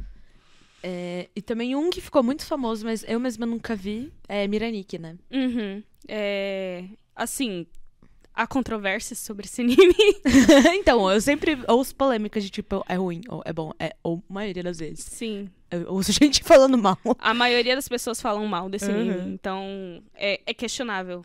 [0.82, 4.98] É, e também um que ficou muito famoso, mas eu mesma nunca vi, é Miraniki,
[4.98, 5.16] né?
[5.32, 5.82] Uhum.
[6.06, 7.66] É, assim,
[8.32, 9.94] há controvérsias sobre esse anime.
[10.78, 14.32] então, eu sempre ouço polêmicas de tipo, é ruim, ou é bom, é, ou a
[14.32, 15.04] maioria das vezes.
[15.04, 15.50] Sim.
[15.70, 16.98] Eu ouço gente falando mal.
[17.18, 19.00] A maioria das pessoas falam mal desse Uhum.
[19.00, 19.32] anime.
[19.34, 21.24] Então, é, é questionável.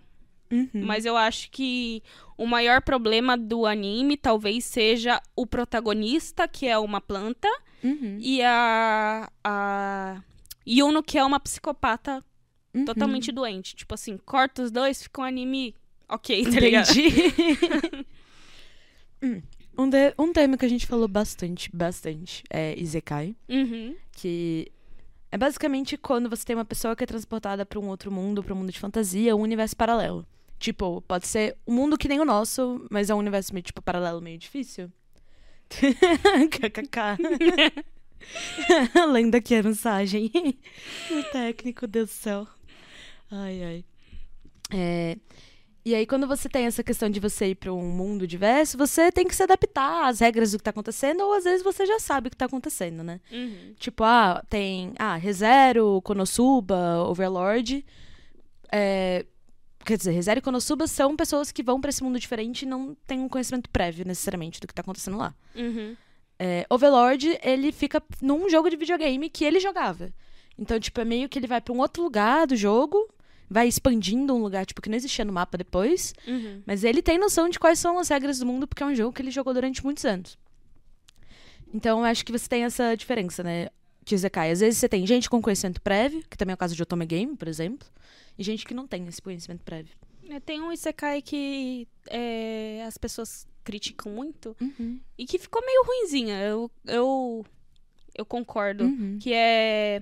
[0.52, 0.70] Uhum.
[0.74, 2.04] Mas eu acho que
[2.38, 7.48] o maior problema do anime talvez seja o protagonista, que é uma planta,
[7.84, 8.18] Uhum.
[8.20, 10.22] e a, a
[10.68, 12.24] Yuno, que é uma psicopata
[12.74, 12.86] Uhum.
[12.86, 13.76] totalmente doente.
[13.76, 15.74] Tipo assim, corta os dois, fica um anime
[16.10, 16.90] ok, tá ligado?
[16.92, 18.06] Entendi.
[19.24, 19.40] Hum,
[19.82, 23.36] um, de- um tema que a gente falou bastante, bastante, é Izekai.
[23.50, 23.96] Uhum.
[24.14, 24.72] Que
[25.32, 28.54] é basicamente quando você tem uma pessoa que é transportada pra um outro mundo, pra
[28.54, 30.26] um mundo de fantasia, um universo paralelo.
[30.60, 33.82] Tipo, pode ser um mundo que nem o nosso, mas é um universo meio, tipo,
[33.82, 34.92] paralelo, meio difícil.
[36.52, 37.18] KKK.
[39.12, 40.32] Lendo aqui a mensagem.
[41.10, 42.48] o técnico, Deus do céu.
[43.32, 43.86] Ai, ai.
[44.74, 45.18] É,
[45.84, 49.12] E aí, quando você tem essa questão de você ir pra um mundo diverso, você
[49.12, 52.00] tem que se adaptar às regras do que tá acontecendo, ou às vezes você já
[52.00, 53.20] sabe o que tá acontecendo, né?
[53.32, 53.74] Uhum.
[53.80, 54.94] Tipo, ah, tem.
[55.00, 57.84] Ah, ReZero, Konosuba, Overlord.
[58.72, 59.26] É,
[59.84, 62.96] quer dizer, ReZero e Konosuba são pessoas que vão pra esse mundo diferente e não
[63.08, 65.34] têm um conhecimento prévio, necessariamente, do que tá acontecendo lá.
[65.56, 65.96] Uhum.
[66.38, 70.14] É, Overlord, ele fica num jogo de videogame que ele jogava.
[70.58, 73.10] Então, tipo, é meio que ele vai pra um outro lugar do jogo,
[73.52, 76.14] vai expandindo um lugar, tipo, que não existia no mapa depois.
[76.26, 76.64] Uhum.
[76.66, 79.14] Mas ele tem noção de quais são as regras do mundo, porque é um jogo
[79.14, 80.38] que ele jogou durante muitos anos.
[81.74, 83.68] Então, eu acho que você tem essa diferença, né?
[84.06, 84.52] De Zekai.
[84.52, 87.06] Às vezes você tem gente com conhecimento prévio, que também é o caso de Otome
[87.06, 87.86] Game, por exemplo,
[88.40, 89.94] e gente que não tem esse conhecimento prévio.
[90.30, 94.56] É, Tem um Isekai que é, as pessoas criticam muito
[95.18, 96.42] e que ficou meio ruinzinha.
[96.42, 97.46] Eu, eu,
[98.16, 98.86] eu concordo.
[98.86, 99.20] Uhum.
[99.20, 100.02] Que é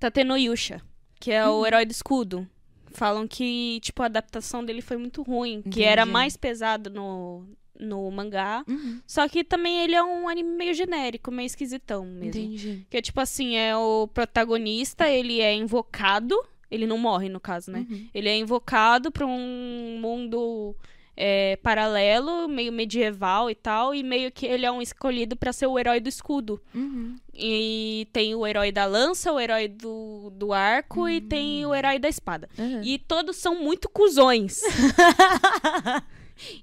[0.00, 0.82] Tateno Yusha,
[1.20, 2.46] que é o herói do escudo.
[2.90, 5.62] Falam que, tipo, a adaptação dele foi muito ruim.
[5.62, 5.84] Que Entendi.
[5.84, 7.44] era mais pesado no,
[7.78, 8.64] no mangá.
[8.66, 9.00] Uhum.
[9.06, 12.40] Só que também ele é um anime meio genérico, meio esquisitão mesmo.
[12.40, 12.86] Entendi.
[12.90, 16.36] Que é tipo assim, é o protagonista, ele é invocado.
[16.70, 17.86] Ele não morre, no caso, né?
[17.88, 18.08] Uhum.
[18.12, 20.76] Ele é invocado pra um mundo
[21.20, 25.66] é, paralelo, meio medieval e tal, e meio que ele é um escolhido pra ser
[25.66, 26.60] o herói do escudo.
[26.72, 27.16] Uhum.
[27.34, 31.98] E tem o herói da lança, o herói do, do arco e tem o herói
[31.98, 32.48] da espada.
[32.56, 32.82] Uhum.
[32.84, 34.60] E todos são muito cuzões.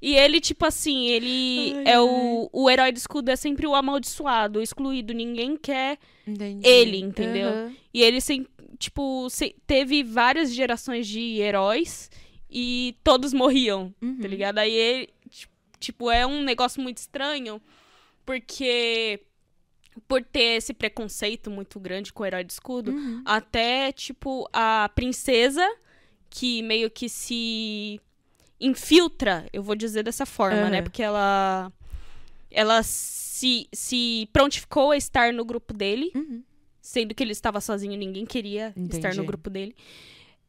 [0.02, 3.76] E ele, tipo assim, ele Ai, é o, o herói do escudo, é sempre o
[3.76, 5.14] amaldiçoado, o excluído.
[5.14, 6.66] Ninguém quer Entendi.
[6.66, 7.50] ele, entendeu?
[7.50, 7.76] Uhum.
[7.94, 8.48] E ele, sem,
[8.80, 12.10] tipo, se- teve várias gerações de heróis
[12.50, 14.20] e todos morriam, Uhum.
[14.20, 14.58] tá ligado?
[14.60, 17.62] Aí ele, ti- tipo, é um negócio muito estranho,
[18.26, 19.22] porque
[20.08, 23.22] por ter esse preconceito muito grande com o herói de escudo, Uhum.
[23.26, 25.66] até, tipo, a princesa,
[26.30, 28.00] que meio que se
[28.60, 30.70] infiltra, eu vou dizer dessa forma, Aham.
[30.70, 30.82] né?
[30.82, 31.72] Porque ela.
[32.52, 36.42] Ela se, se prontificou a estar no grupo dele, Uhum.
[36.82, 39.18] sendo que ele estava sozinho, ninguém queria estar Entendi.
[39.18, 39.76] no grupo dele.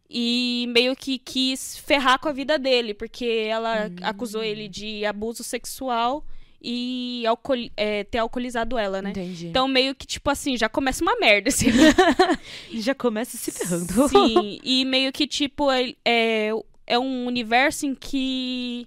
[0.09, 3.97] E meio que quis ferrar com a vida dele, porque ela Hum.
[4.03, 6.25] acusou ele de abuso sexual
[6.63, 9.11] e alcool- é, ter alcoolizado ela, né?
[9.11, 9.49] Entendi.
[9.49, 11.67] Então, meio que, tipo assim, já começa uma merda, assim.
[12.81, 13.87] já começa se ferrando.
[14.09, 16.51] Sim, e meio que, tipo, é, é,
[16.87, 18.87] é um universo em que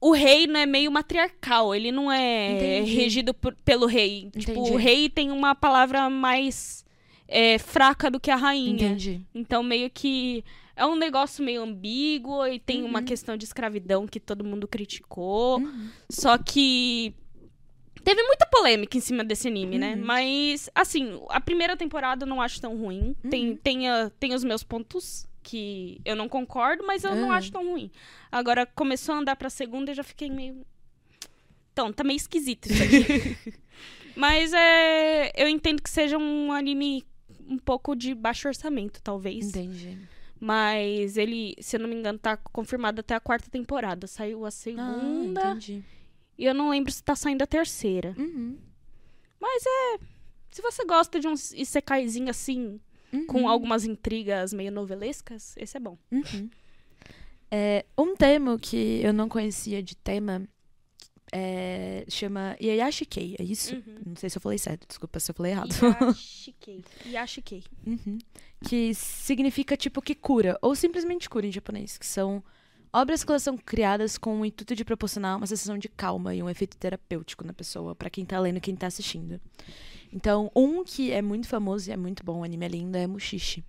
[0.00, 1.74] o reino é meio matriarcal.
[1.74, 2.94] Ele não é Entendi.
[2.96, 4.28] regido por- pelo rei.
[4.36, 4.70] Tipo, Entendi.
[4.72, 6.84] o rei tem uma palavra mais
[7.32, 8.74] é, fraca do que a rainha.
[8.86, 9.20] Entendi.
[9.34, 10.44] Então, meio que
[10.76, 13.04] é um negócio meio ambíguo e tem uma Uhum.
[13.04, 15.58] questão de escravidão que todo mundo criticou.
[15.58, 15.88] Uhum.
[16.10, 17.14] Só que
[18.04, 19.94] teve muita polêmica em cima desse anime, né?
[19.94, 20.04] Uhum.
[20.04, 23.14] Mas, assim, a primeira temporada eu não acho tão ruim.
[23.30, 23.56] Tem, Uhum.
[23.56, 27.32] tem, a- tem os meus pontos que eu não concordo, mas eu não Uhum.
[27.32, 27.90] acho tão ruim.
[28.30, 30.64] Agora, começou a andar pra segunda e já fiquei meio...
[31.72, 33.36] Então, tá meio esquisito isso aqui.
[34.16, 35.32] mas é...
[35.36, 37.04] Eu entendo que seja um anime
[37.52, 39.48] um pouco de baixo orçamento, talvez.
[39.48, 39.98] Entendi.
[40.40, 44.06] Mas ele, se eu não me engano, tá confirmado até a quarta temporada.
[44.08, 45.50] Saiu a Ah, segunda.
[45.52, 45.84] entendi.
[46.36, 48.14] e eu não lembro se tá saindo a terceira.
[48.18, 48.56] Uhum.
[50.50, 52.78] Se você gosta de um isekaizinho assim,
[53.12, 53.26] Uhum.
[53.26, 55.96] com algumas intrigas meio novelescas, esse é bom.
[56.10, 56.48] Uhum.
[57.50, 60.46] É, um termo que eu não conhecia de tema
[61.34, 63.74] É, chama Yayashikei, é isso?
[63.74, 63.98] Uhum.
[64.08, 65.74] Não sei se eu falei certo, desculpa se eu falei errado.
[66.02, 66.84] Yashikei.
[67.10, 67.64] Yashikei.
[67.86, 68.18] Uhum.
[68.62, 72.44] Que significa tipo que cura, ou simplesmente cura em japonês, que são
[72.92, 76.42] obras que elas são criadas com o intuito de proporcionar uma sensação de calma e
[76.42, 79.40] um efeito terapêutico na pessoa, pra quem tá lendo e quem tá assistindo.
[80.12, 83.06] Então, um que é muito famoso e é muito bom, o anime é lindo, é
[83.06, 83.64] Mushishi.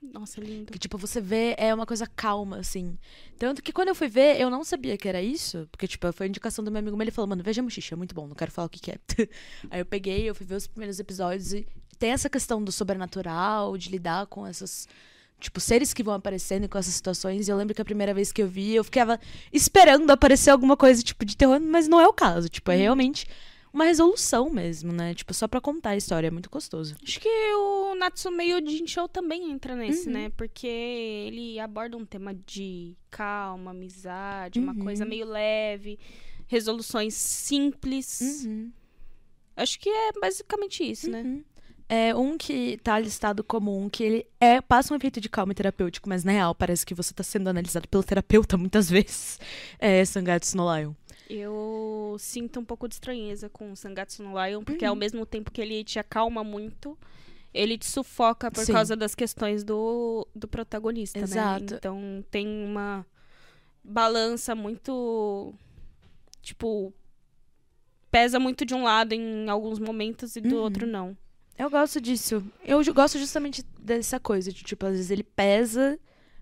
[0.00, 0.72] Nossa, lindo.
[0.72, 2.96] Que, tipo, você vê, é uma coisa calma, assim.
[3.36, 5.68] Tanto que quando eu fui ver, eu não sabia que era isso.
[5.70, 7.96] Porque, tipo, foi a indicação do meu amigo, mas ele falou, mano, veja Mushishi, é
[7.96, 8.98] muito bom, não quero falar o que, que é.
[9.70, 11.66] Aí eu peguei, eu fui ver os primeiros episódios e
[11.98, 14.88] tem essa questão do sobrenatural, de lidar com essas.
[15.40, 17.46] Tipo, seres que vão aparecendo e com essas situações.
[17.46, 19.20] E eu lembro que a primeira vez que eu vi, eu ficava
[19.52, 22.48] esperando aparecer alguma coisa, tipo, de terror, mas não é o caso.
[22.48, 23.24] Tipo, é realmente
[23.78, 25.14] uma resolução mesmo, né?
[25.14, 26.26] Tipo, só pra contar a história.
[26.26, 26.96] É muito gostoso.
[27.02, 30.12] Acho que o Natsume Yojinshou também entra nesse, Uhum.
[30.14, 30.32] né?
[30.36, 34.80] Porque ele aborda um tema de calma, amizade, uma Uhum.
[34.80, 35.98] coisa meio leve,
[36.46, 38.44] resoluções simples.
[38.44, 38.72] Uhum.
[39.56, 41.22] Acho que é basicamente isso, né?
[41.22, 41.44] Uhum.
[41.90, 45.52] É um que tá listado como um que ele é, passa um efeito de calma
[45.52, 49.40] e terapêutico, mas na real parece que você tá sendo analisado pelo terapeuta muitas vezes.
[49.78, 50.92] É Sangatsu no Lion.
[51.28, 54.90] Eu sinto um pouco de estranheza com o Sangatsu no Lion, porque Uhum.
[54.90, 56.96] ao mesmo tempo que ele te acalma muito,
[57.52, 58.72] ele te sufoca por Sim.
[58.72, 61.64] causa das questões do, do protagonista, Exato.
[61.72, 61.76] né?
[61.78, 63.04] Então tem uma
[63.84, 65.52] balança muito.
[66.42, 66.92] Tipo.
[68.10, 70.62] Pesa muito de um lado em alguns momentos e do Uhum.
[70.62, 71.14] outro não.
[71.58, 72.42] Eu gosto disso.
[72.64, 75.98] Eu gosto justamente dessa coisa de, tipo, às vezes ele pesa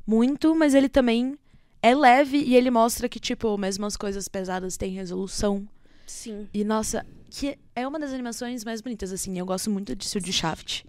[0.07, 1.37] muito, mas ele também
[1.82, 5.66] é leve e ele mostra que, tipo, mesmo as coisas pesadas têm resolução.
[6.06, 6.48] Sim.
[6.52, 9.38] E, nossa, que é uma das animações mais bonitas, assim.
[9.38, 10.84] Eu gosto muito disso de Shaft,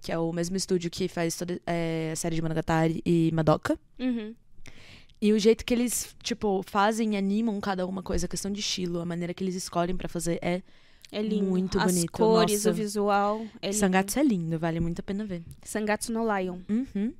[0.00, 3.78] que é o mesmo estúdio que faz toda é, a série de Monogatari e Madoka.
[3.98, 4.34] Uhum.
[5.20, 8.60] E o jeito que eles, tipo, fazem e animam cada uma coisa, a questão de
[8.60, 10.62] estilo, a maneira que eles escolhem pra fazer é.
[11.12, 11.44] É lindo.
[11.44, 12.70] Muito As bonito, cores, nossa.
[12.70, 13.46] o visual.
[13.60, 13.72] É.
[13.72, 15.42] Sangatsu é lindo, vale muito a pena ver.
[15.62, 16.60] Sangatsu no Lion.
[16.68, 17.12] Uhum.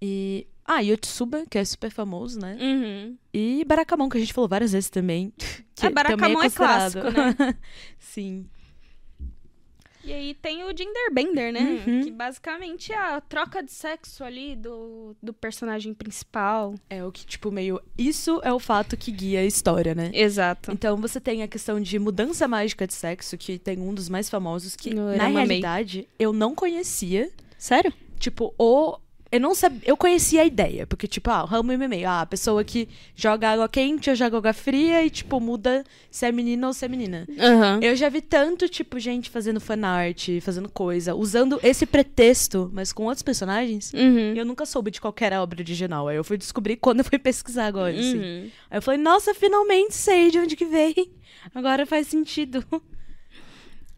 [0.00, 0.46] E.
[0.68, 2.58] Ah, Yotsuba, que é super famoso, né?
[2.60, 3.16] Uhum.
[3.32, 5.32] E Barakamon, que a gente falou várias vezes também.
[5.76, 6.92] Que Ah, Barakamon também é considerado.
[7.00, 7.54] clássico, né?
[8.00, 8.46] Sim.
[10.02, 11.82] E aí tem o Gender Bender, né?
[11.84, 12.04] Uhum.
[12.04, 16.76] Que basicamente é a troca de sexo ali do, do personagem principal.
[16.88, 17.80] É o que, tipo, meio.
[17.98, 20.10] Isso é o fato que guia a história, né?
[20.14, 20.70] Exato.
[20.70, 24.30] Então você tem a questão de mudança mágica de sexo, que tem um dos mais
[24.30, 27.30] famosos, que na realidade eu não conhecia.
[27.58, 27.92] Sério?
[28.18, 28.98] Tipo, o.
[29.36, 29.82] Eu não sabia.
[29.84, 33.50] Eu conhecia a ideia, porque, tipo, ah, o ramo MMA, ah, a pessoa que joga
[33.50, 36.88] água quente ou joga água fria e, tipo, muda se é menina ou se é
[36.88, 37.28] menina.
[37.38, 37.80] Aham.
[37.82, 43.04] Eu já vi tanto, tipo, gente fazendo fanart, fazendo coisa, usando esse pretexto, mas com
[43.04, 43.92] outros personagens.
[43.92, 44.32] Uhum.
[44.34, 46.08] E eu nunca soube de qualquer obra original.
[46.08, 48.18] Aí eu fui descobrir quando eu fui pesquisar agora, assim.
[48.18, 48.50] Uhum.
[48.70, 51.10] Aí eu falei, nossa, finalmente sei de onde que veio.
[51.54, 52.64] Agora faz sentido.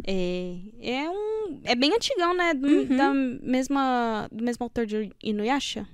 [0.07, 1.61] É, é um.
[1.65, 2.55] É bem antigão, né?
[2.55, 2.97] Do, Uhum.
[2.97, 5.87] da mesma, do mesmo autor de Inuyasha.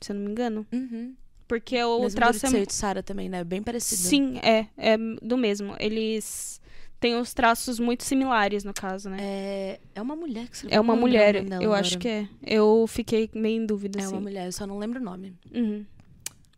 [0.00, 0.66] Se eu não me engano.
[0.72, 1.14] Uhum.
[1.48, 2.66] Porque o Mesmo traço do é.
[2.66, 3.44] Tsara também, né?
[3.44, 4.00] Bem parecido.
[4.02, 4.66] Sim, é.
[4.76, 5.74] É do mesmo.
[5.78, 6.60] Eles
[6.98, 9.18] têm os traços muito similares, no caso, né?
[9.20, 10.76] É, é uma mulher que escreveu.
[10.76, 11.80] É uma mulher, eu agora.
[11.80, 12.28] acho que é.
[12.42, 14.14] Eu fiquei meio em dúvida, É assim.
[14.14, 15.34] uma mulher, eu só não lembro o nome.
[15.54, 15.84] Uhum.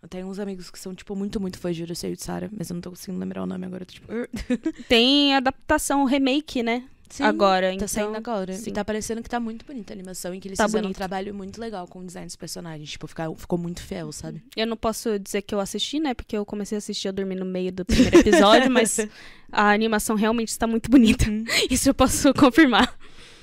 [0.09, 2.81] Tenho uns amigos que são, tipo, muito, muito fãs de Urusei Tsara, mas eu não
[2.81, 3.85] tô conseguindo lembrar o nome agora.
[3.85, 4.07] tô, tipo.
[4.89, 6.85] Tem adaptação, remake, né?
[7.09, 7.87] Sim, Agora, Tá então.
[7.87, 8.53] saindo agora.
[8.55, 8.71] sim.
[8.71, 10.89] E tá parecendo que tá muito bonita a animação, em que eles Tá fizeram um
[10.89, 10.97] bonito.
[10.97, 12.91] trabalho muito legal com o design dos personagens.
[12.91, 14.43] Tipo, ficar, ficou muito fiel, sabe?
[14.57, 16.15] Eu não posso dizer que eu assisti, né?
[16.15, 18.99] Porque eu comecei a assistir, eu dormi no meio do primeiro episódio, mas
[19.53, 21.31] a animação realmente está muito bonita.
[21.31, 21.45] Uhum.
[21.71, 22.93] Isso eu posso confirmar.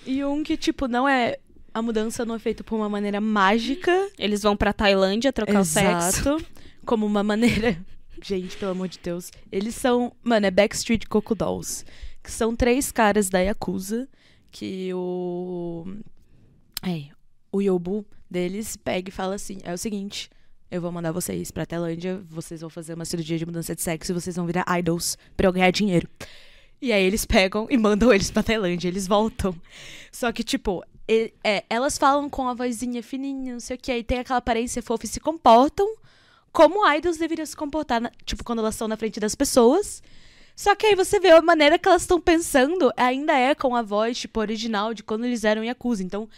[0.05, 1.37] E um que, tipo, não é.
[1.73, 4.09] A mudança não é feita por uma maneira mágica.
[4.17, 6.19] Eles vão pra Tailândia trocar o sexo.
[6.19, 6.45] Exato.
[6.85, 7.77] Como uma maneira.
[8.21, 9.31] Gente, pelo amor de Deus.
[9.51, 10.13] Eles são.
[10.21, 11.83] Mano, é Backstreet Coco Dolls.
[12.21, 14.07] Que são três caras da Yakuza.
[14.51, 15.85] Que o.
[16.85, 17.07] É,
[17.51, 20.29] o Yobu deles pega e fala assim: é o seguinte.
[20.69, 24.11] Eu vou mandar vocês pra Tailândia, vocês vão fazer uma cirurgia de mudança de sexo
[24.11, 26.07] e vocês vão virar idols pra eu ganhar dinheiro.
[26.81, 29.55] E aí eles pegam e mandam eles pra Tailândia, eles voltam.
[30.11, 34.03] Só que, tipo, é, elas falam com a vozinha fininha, não sei o que, aí
[34.03, 35.87] tem aquela aparência fofa e se comportam
[36.51, 40.01] como idols deveriam se comportar, na- tipo, quando elas estão na frente das pessoas.
[40.55, 43.81] Só que aí você vê a maneira que elas estão pensando ainda é com a
[43.81, 46.03] voz, tipo, original de quando eles eram Yakuza.
[46.03, 46.29] Então,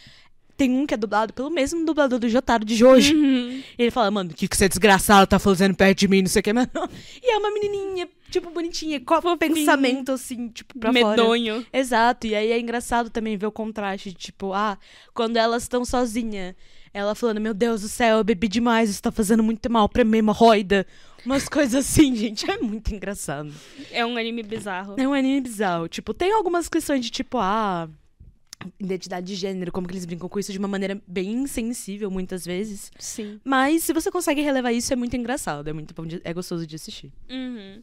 [0.57, 3.15] tem um que é dublado pelo mesmo dublador do Jotaro de Jojo.
[3.15, 3.61] Uhum.
[3.77, 6.27] E ele fala, mano, o que, que você desgraçado tá fazendo perto de mim, não
[6.27, 6.69] sei o que, mano.
[7.21, 11.09] E é uma menininha, tipo, bonitinha, com o pensamento, assim, tipo, pra fora.
[11.09, 11.65] Medonho.
[11.71, 14.77] Exato, e aí é engraçado também ver o contraste, de, tipo, ah,
[15.13, 16.55] quando elas estão sozinhas,
[16.93, 20.05] ela falando, meu Deus do céu, eu bebi demais, isso tá fazendo muito mal pra
[20.05, 20.87] mim, hemorroida.
[21.25, 22.49] Umas coisas assim, gente.
[22.49, 23.51] É muito engraçado.
[23.91, 24.95] É um anime bizarro.
[24.97, 25.87] É um anime bizarro.
[25.87, 27.89] Tipo, tem algumas questões de tipo, ah.
[28.79, 32.45] Identidade de gênero, como que eles brincam com isso de uma maneira bem insensível, muitas
[32.45, 32.91] vezes.
[32.99, 33.39] Sim.
[33.43, 35.67] Mas se você consegue relevar isso, é muito engraçado.
[35.69, 37.11] É muito bom de- é gostoso de assistir.
[37.29, 37.81] Uhum.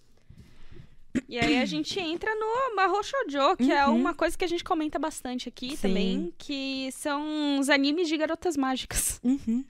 [1.28, 3.97] E aí a gente entra no Mahou Shoujo, que é Uhum.
[3.97, 5.89] uma coisa que a gente comenta bastante aqui Sim.
[5.89, 9.20] também, que são os animes de garotas mágicas.
[9.22, 9.62] Uhum.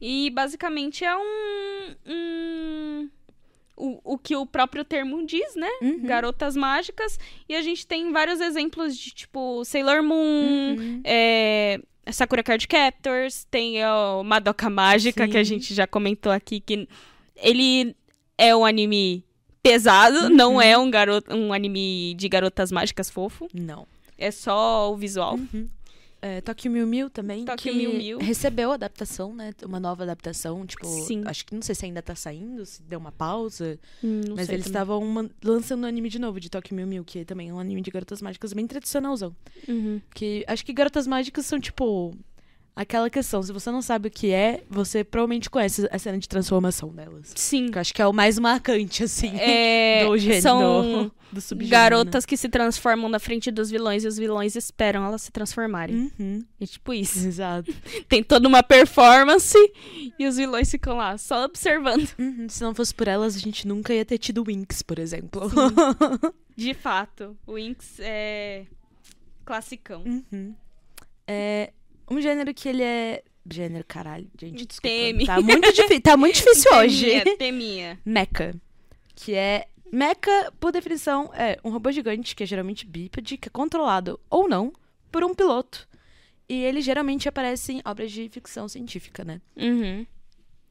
[0.00, 1.94] E basicamente é um.
[2.06, 3.08] um
[3.78, 5.68] o, o que o próprio termo diz, né?
[5.80, 6.00] Uhum.
[6.02, 7.18] Garotas mágicas.
[7.48, 11.00] E a gente tem vários exemplos de, tipo, Sailor Moon, Uhum.
[11.04, 15.30] é, Sakura Card Captors, tem o Madoka Mágica, Sim.
[15.30, 16.88] que a gente já comentou aqui, que
[17.36, 17.94] ele
[18.36, 19.24] é um anime
[19.62, 20.28] pesado, Uhum.
[20.30, 23.48] não é um, garoto, um anime de garotas mágicas fofo.
[23.54, 23.86] Não.
[24.16, 25.34] É só o visual.
[25.36, 25.68] Uhum.
[26.20, 27.44] É, Tokyo Mew Mew também.
[27.44, 28.18] Tokyo Mew Mew.
[28.18, 29.52] Recebeu adaptação, né?
[29.64, 30.66] Uma nova adaptação.
[30.66, 31.22] Tipo, Sim.
[31.24, 33.78] acho que não sei se ainda tá saindo, se deu uma pausa.
[34.02, 37.24] Hum, não mas eles estavam lançando um anime de novo de Tokyo Mew Mew, que
[37.24, 39.34] também é um anime de garotas mágicas bem tradicionalzão.
[39.68, 40.00] Uhum.
[40.14, 42.14] Que acho que garotas mágicas são tipo.
[42.80, 46.28] Aquela questão, se você não sabe o que é, você provavelmente conhece a cena de
[46.28, 47.32] transformação delas.
[47.34, 47.72] Sim.
[47.72, 50.42] Que eu acho que é o mais marcante, assim, É, do gênero.
[50.42, 51.70] são do, subgênero.
[51.72, 56.12] garotas que se transformam na frente dos vilões e os vilões esperam elas se transformarem.
[56.20, 56.44] Uhum.
[56.60, 57.26] É tipo isso.
[57.26, 57.74] Exato.
[58.08, 59.58] Tem toda uma performance
[60.16, 62.08] e os vilões ficam lá só observando.
[62.16, 62.48] Uhum.
[62.48, 65.50] Se não fosse por elas, a gente nunca ia ter tido Winx, por exemplo.
[66.56, 68.66] De fato, o Winx é
[69.44, 70.04] classicão.
[70.06, 70.54] Uhum.
[71.26, 71.72] É
[72.10, 73.22] um gênero que ele é.
[73.50, 74.94] Gênero, caralho, gente, desculpa.
[74.94, 75.26] Teme.
[75.26, 77.36] Tá muito, tá muito difícil hoje.
[77.36, 77.98] Teminha.
[78.04, 78.54] Mecha.
[79.14, 79.66] Que é.
[79.90, 84.46] Mecha, por definição, é um robô gigante, que é geralmente bípede, que é controlado ou
[84.46, 84.72] não
[85.10, 85.88] por um piloto.
[86.46, 89.40] E ele geralmente aparece em obras de ficção científica, né?
[89.56, 90.06] Uhum.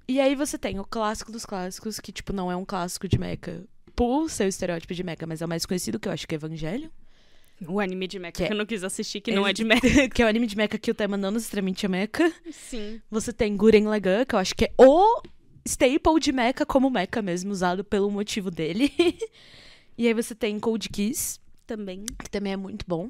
[0.07, 3.17] E aí você tem o clássico dos clássicos, que, tipo, não é um clássico de
[3.17, 3.63] mecha
[3.95, 6.35] por ser o estereótipo de mecha, mas é o mais conhecido, que eu acho que
[6.35, 6.91] é Evangelho.
[7.67, 9.63] O anime de mecha Que é- que eu não quis assistir, que não é de
[9.63, 9.81] mecha.
[10.13, 12.33] que é o anime de mecha que o tema não necessariamente é mecha.
[12.51, 13.01] Sim.
[13.09, 15.21] Você tem Guren Lagann, que eu acho que é o
[15.67, 18.93] staple de mecha como mecha mesmo, usado pelo motivo dele.
[19.97, 22.03] e aí você tem Code Geass, Também.
[22.23, 23.09] que também é muito bom.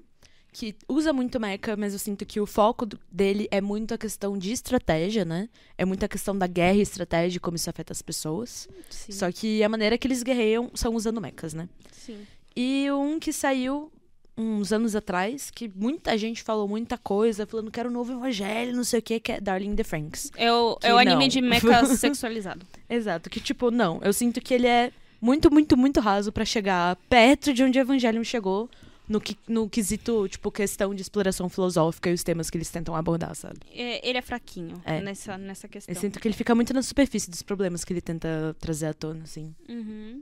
[0.53, 4.35] Que usa muito mecha, mas eu sinto que o foco dele é muito a questão
[4.37, 5.49] de estratégia, né?
[5.77, 8.67] É muito a questão da guerra e estratégia, como isso afeta as pessoas.
[8.89, 9.11] Sim.
[9.11, 11.69] Só que a maneira que eles guerreiam são usando mechas, né?
[11.91, 12.25] Sim.
[12.55, 13.91] E um que saiu
[14.37, 18.75] uns anos atrás, que muita gente falou muita coisa, falando que era o novo evangelho,
[18.75, 20.31] não sei o que, que é Darling in the Franks.
[20.35, 21.27] É o, Que é o anime não.
[21.27, 22.65] de mecha sexualizado.
[22.89, 26.95] Exato, que tipo, não, eu sinto que ele é muito, muito, muito raso pra chegar
[27.09, 28.69] perto de onde o Evangelion chegou
[29.07, 32.95] no, que, no quesito, tipo, questão de exploração filosófica e os temas que eles tentam
[32.95, 33.59] abordar, sabe?
[33.73, 34.99] É, ele é fraquinho É.
[35.01, 35.93] Nessa, nessa questão.
[35.93, 38.93] Eu sinto que ele fica muito na superfície dos problemas que ele tenta trazer à
[38.93, 39.55] tona, assim.
[39.67, 40.21] Uhum.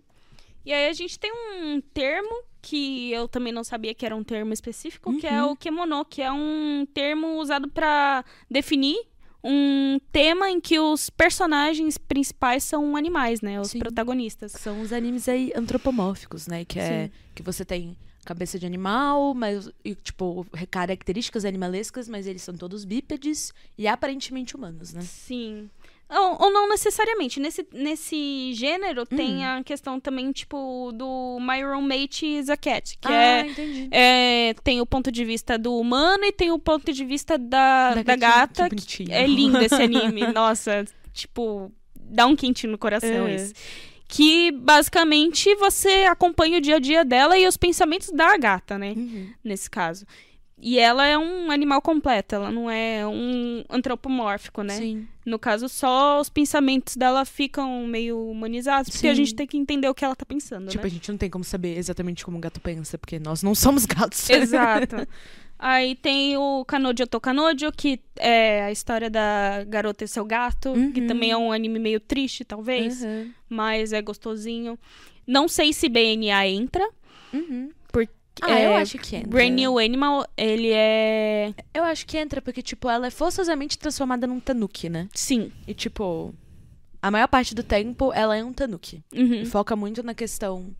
[0.66, 4.24] E aí a gente tem um termo que eu também não sabia que era um
[4.24, 5.51] termo específico, que é Uhum.
[5.51, 8.97] o kemono, que é um termo usado pra definir
[9.43, 13.61] um tema em que os personagens principais são animais, né?
[13.61, 13.78] Os Sim.
[13.80, 14.51] protagonistas.
[14.53, 16.66] São os animes aí antropomórficos, né?
[16.66, 17.11] Que é Sim.
[17.36, 17.95] que você tem
[18.26, 24.55] cabeça de animal, mas e, tipo características animalescas, mas eles são todos bípedes e aparentemente
[24.55, 25.01] humanos, né?
[25.01, 25.69] Sim.
[26.07, 27.39] Ou, ou não necessariamente.
[27.39, 29.15] Nesse, nesse gênero Hum.
[29.17, 33.88] tem a questão também, tipo, do My Roommate is a Cat, que ah, é entendi.
[33.91, 37.95] É, tem o ponto de vista do humano e tem o ponto de vista da,
[37.95, 38.63] da, gatinha, gata.
[38.69, 39.11] que bonitinho.
[39.13, 40.28] é lindo esse anime.
[40.32, 43.36] Nossa, tipo, dá um quentinho no coração É.
[43.36, 43.53] isso.
[44.08, 48.93] Que basicamente você acompanha o dia a dia dela e os pensamentos da gata, né?
[48.95, 49.30] Uhum.
[49.43, 50.06] Nesse caso.
[50.58, 54.78] E ela é um animal completo, ela não é um antropomórfico, né?
[54.78, 55.08] Sim.
[55.26, 59.18] No caso, só os pensamentos dela ficam meio humanizados, porque a Sim.
[59.26, 60.88] gente tem que entender o que ela tá pensando, Tipo, né?
[60.88, 63.86] a gente não tem como saber exatamente como um gato pensa, porque nós não somos
[63.86, 64.30] gatos.
[64.30, 64.95] Exato.
[65.68, 70.72] Aí tem o Kanojo to Kanojo, que é a história da garota e seu gato,
[70.93, 71.07] que Uhum.
[71.07, 73.32] também é um anime meio triste, talvez, Uhum.
[73.49, 74.78] mas é gostosinho.
[75.26, 76.88] Não sei se BNA entra,
[77.34, 77.72] Uhum.
[77.91, 78.11] porque
[78.43, 79.28] Ah, é, eu acho que entra.
[79.30, 81.51] Brand New Animal, ele é...
[81.74, 85.07] Eu acho que entra, porque, tipo, ela é forçosamente transformada num tanuki, né?
[85.16, 85.51] Sim.
[85.68, 86.32] E, tipo,
[87.01, 89.01] a maior parte do tempo ela é um tanuki.
[89.11, 89.34] Uhum.
[89.41, 90.76] E foca muito na questão.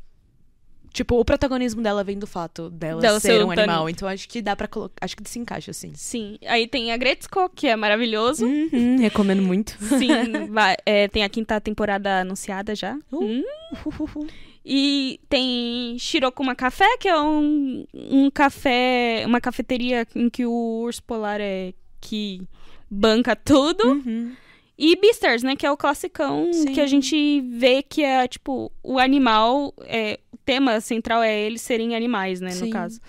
[0.96, 3.68] Tipo, o protagonismo dela vem do fato dela, Dela ser ser um animal.
[3.80, 3.92] tanuki.
[3.92, 4.96] Então acho que dá pra colocar.
[5.02, 5.92] Acho que se encaixa, assim.
[5.94, 6.38] Sim.
[6.48, 8.46] Aí tem a Gretzko, que é maravilhoso.
[8.46, 9.78] Uhum, recomendo muito.
[9.84, 12.98] Sim, vai- é, tem a quinta temporada anunciada já.
[13.12, 13.22] Uh.
[13.26, 14.28] Hum.
[14.66, 21.04] E tem Shirokuma Café, que é um, um café, uma cafeteria em que o urso
[21.04, 22.42] polar é que
[22.90, 23.84] banca tudo.
[23.86, 24.32] Uhum.
[24.78, 25.56] E Beastars, né?
[25.56, 26.74] Que é o classicão Sim.
[26.74, 29.74] que a gente vê que é, tipo, o animal.
[29.82, 32.52] É, o tema central é eles serem animais, né?
[32.52, 32.66] Sim.
[32.66, 33.00] No caso.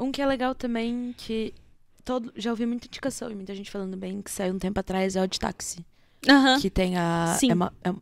[0.00, 1.52] Um que é legal também, que
[2.04, 5.14] todo, já ouvi muita indicação e muita gente falando bem, que saiu um tempo atrás,
[5.14, 5.84] é o de táxi.
[6.28, 6.58] Aham.
[6.60, 7.36] Que tem a.
[7.38, 7.50] Sim.
[7.50, 7.94] É, uma- é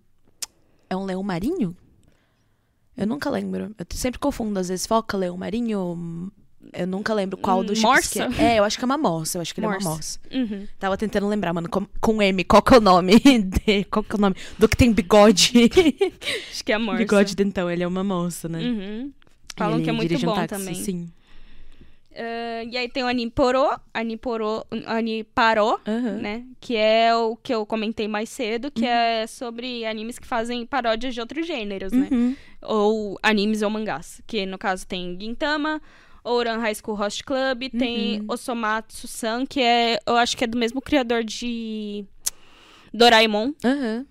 [0.90, 1.76] é um leão marinho?
[2.96, 3.74] Eu nunca lembro.
[3.78, 6.30] Eu sempre confundo, às vezes, foca, leão marinho.
[6.72, 8.42] Eu nunca lembro qual dos tipos que Morsa?
[8.42, 8.54] é.
[8.54, 9.36] É, eu acho que é uma morsa.
[9.38, 9.88] Eu acho que ele é Morsa.
[9.88, 10.20] uma morsa.
[10.32, 10.66] Uhum.
[10.78, 13.12] Tava tentando lembrar, mano, com, com M, qual que é o nome?
[13.20, 14.36] de- qual que é o nome?
[14.58, 15.52] Do que tem bigode.
[16.50, 16.98] Acho que é a morsa.
[16.98, 18.58] bigode dentão, ele é uma moça, né?
[18.60, 19.12] Uhum.
[19.54, 20.74] Falam ele que é muito dirige um bom táxi, também.
[20.74, 21.08] Sim.
[22.14, 26.16] Ah, e aí tem o Animporô, Animporô, Animparô, Aham.
[26.18, 26.44] né?
[26.60, 28.88] Que é o que eu comentei mais cedo, que Uhum.
[28.88, 32.08] é sobre animes que fazem paródias de outros gêneros, né?
[32.10, 32.36] Uhum.
[32.62, 34.20] Ou animes ou mangás.
[34.26, 35.80] Que no caso tem Gintama,
[36.24, 38.26] Ouran High School Host Club, tem Uhum.
[38.28, 42.04] Osomatsu-san, que é, eu acho que é do mesmo criador de
[42.92, 43.52] Doraemon.
[43.64, 44.06] Aham.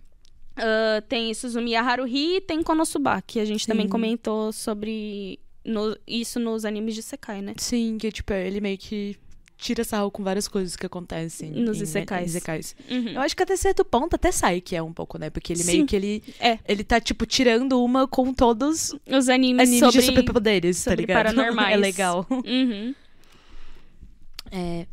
[0.57, 3.91] Ah, tem Suzumiya Haruhi e tem Konosuba, que a gente também Sim.
[3.91, 7.53] comentou sobre no- isso nos animes de Sekai, né?
[7.57, 9.16] Sim, que tipo, ele meio que
[9.62, 12.30] tira sarro com várias coisas que acontecem Nos em- isekais.
[12.32, 12.76] isekais.
[12.89, 13.09] Uhum.
[13.09, 15.30] Eu acho que até certo ponto até sai que é um pouco, né?
[15.30, 15.72] Porque ele Sim.
[15.72, 16.57] meio que ele É.
[16.68, 19.99] ele tá tipo tirando uma com todos Os animes, animes sobre...
[20.01, 21.18] de superpoderes, tá ligado?
[21.36, 21.74] paranormais.
[21.74, 22.26] É legal.
[22.30, 22.95] Uhum.
[24.51, 24.86] É,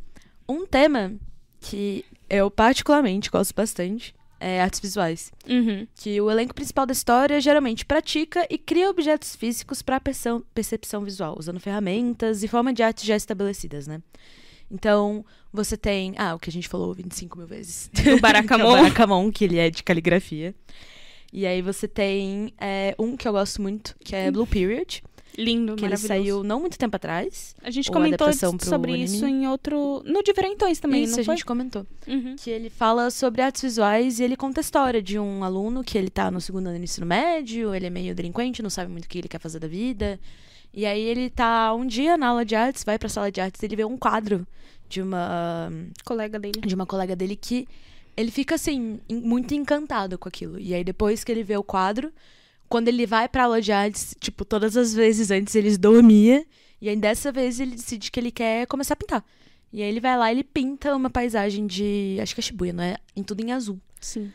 [0.49, 1.15] um tema
[1.61, 5.33] que eu particularmente gosto bastante é artes visuais.
[5.49, 5.87] Uhum.
[5.97, 10.01] Que o elenco principal da história geralmente pratica e cria objetos físicos para
[10.55, 14.01] percepção visual, usando ferramentas e forma de arte já estabelecidas, né?
[14.71, 16.15] Então, você tem.
[16.17, 17.91] Ah, o que a gente falou 25 mil vezes.
[18.07, 20.55] O é o Barakamon, que ele é de caligrafia.
[21.33, 25.03] E aí você tem é, um que eu gosto muito, que é Blue Period,
[25.39, 27.55] Lindo, que ele saiu não muito tempo atrás.
[27.63, 30.03] A gente ou comentou sobre isso em outro...
[30.05, 31.37] No Diferentões também, Isso, não a foi?
[31.37, 31.87] gente comentou.
[32.09, 32.35] Uhum.
[32.37, 35.97] que ele fala sobre artes visuais e ele conta a história de um aluno que
[35.97, 39.05] ele tá no segundo ano do ensino médio, ele é meio delinquente, não sabe muito
[39.05, 40.19] o que ele quer fazer da vida.
[40.79, 43.61] E aí ele tá um dia na aula de artes, vai pra sala de artes,
[43.65, 44.47] ele vê um quadro
[44.89, 45.73] de uma
[46.05, 46.61] Colega dele.
[46.61, 47.67] de uma colega dele que
[48.17, 50.57] ele fica assim muito encantado com aquilo.
[50.57, 52.13] E aí depois que ele vê o quadro,
[52.69, 56.47] quando ele vai pra aula de artes, tipo, todas as vezes antes ele dormia,
[56.81, 59.25] e aí dessa vez ele decide que ele quer começar a pintar.
[59.73, 62.73] E aí ele vai lá e ele pinta uma paisagem de, acho que é Shibuya,
[62.73, 62.99] não é?
[63.17, 63.81] Em tudo em azul.
[64.01, 64.31] Sim.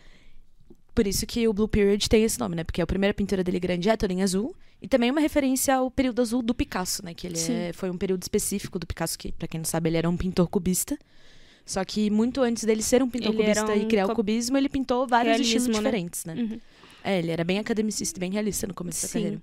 [0.95, 2.63] Por isso que o Blue Period tem esse nome, né?
[2.63, 4.55] Porque a primeira pintura dele grande é toda em azul.
[4.81, 7.13] E também uma referência ao período azul do Picasso, né?
[7.13, 9.97] Que ele é- foi um período específico do Picasso, que, pra quem não sabe, ele
[9.97, 10.97] era um pintor cubista.
[11.65, 14.15] Só que muito antes dele ser um pintor Ele cubista e um criar o co-
[14.15, 15.83] cubismo, ele pintou vários Realismo, estilos né?
[15.83, 16.33] diferentes, né?
[16.35, 16.59] Uhum.
[17.03, 19.13] É, ele era bem academicista e bem realista no começo da Sim.
[19.19, 19.41] carreira.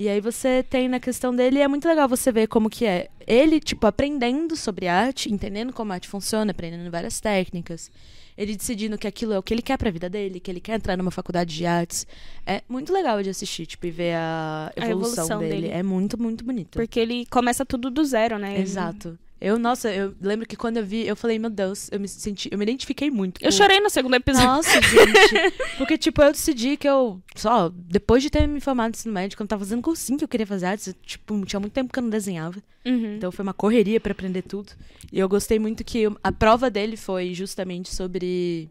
[0.00, 3.08] E aí você tem na questão dele, é muito legal você ver como que é.
[3.26, 7.90] Ele, tipo, aprendendo sobre arte, entendendo como a arte funciona, aprendendo várias técnicas.
[8.34, 10.76] Ele decidindo que aquilo é o que ele quer pra vida dele, que ele quer
[10.76, 12.06] entrar numa faculdade de artes.
[12.46, 15.60] É muito legal de assistir, tipo, e ver a A evolução, evolução dele.
[15.68, 15.68] dele.
[15.74, 16.78] É muito, muito bonito.
[16.78, 18.54] Porque ele começa tudo do zero, né?
[18.54, 19.18] Ele- Exato.
[19.40, 22.50] Eu, nossa, eu lembro que quando eu vi, eu falei, meu Deus, eu me senti,
[22.52, 23.42] eu me identifiquei muito.
[23.42, 24.46] Eu chorei no segundo episódio.
[24.46, 25.54] nossa, gente.
[25.78, 27.22] Porque, tipo, eu decidi que eu.
[27.34, 30.24] Só, depois de ter me formado no ensino médio, quando eu tava fazendo cursinho que
[30.24, 32.62] eu queria fazer artes, eu, tipo, tinha muito tempo que eu não desenhava.
[32.84, 33.16] Uhum.
[33.16, 34.72] Então foi uma correria pra aprender tudo.
[35.10, 38.68] E eu gostei muito que a prova dele foi justamente sobre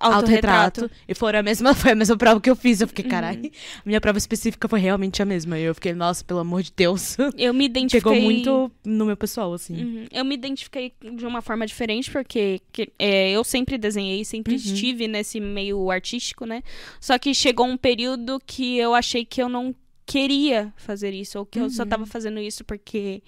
[0.00, 0.90] autorretrato.
[1.08, 2.80] E foi a mesma, foi a mesma prova que eu fiz.
[2.80, 3.44] Eu fiquei, caralho.
[3.46, 5.58] A minha prova específica foi realmente a mesma.
[5.58, 7.16] E eu fiquei, nossa, pelo amor de Deus.
[7.36, 8.12] Eu me identifiquei...
[8.12, 9.82] Pegou muito no meu pessoal, assim.
[9.84, 10.04] Uhum.
[10.12, 14.58] Eu me identifiquei de uma forma diferente, porque que- é, eu sempre desenhei, sempre Uhum.
[14.60, 16.62] estive nesse meio artístico, né?
[17.00, 19.74] Só que chegou um período que eu achei que eu não
[20.06, 21.88] queria fazer isso, ou que eu só Uhum.
[21.88, 23.22] tava fazendo isso porque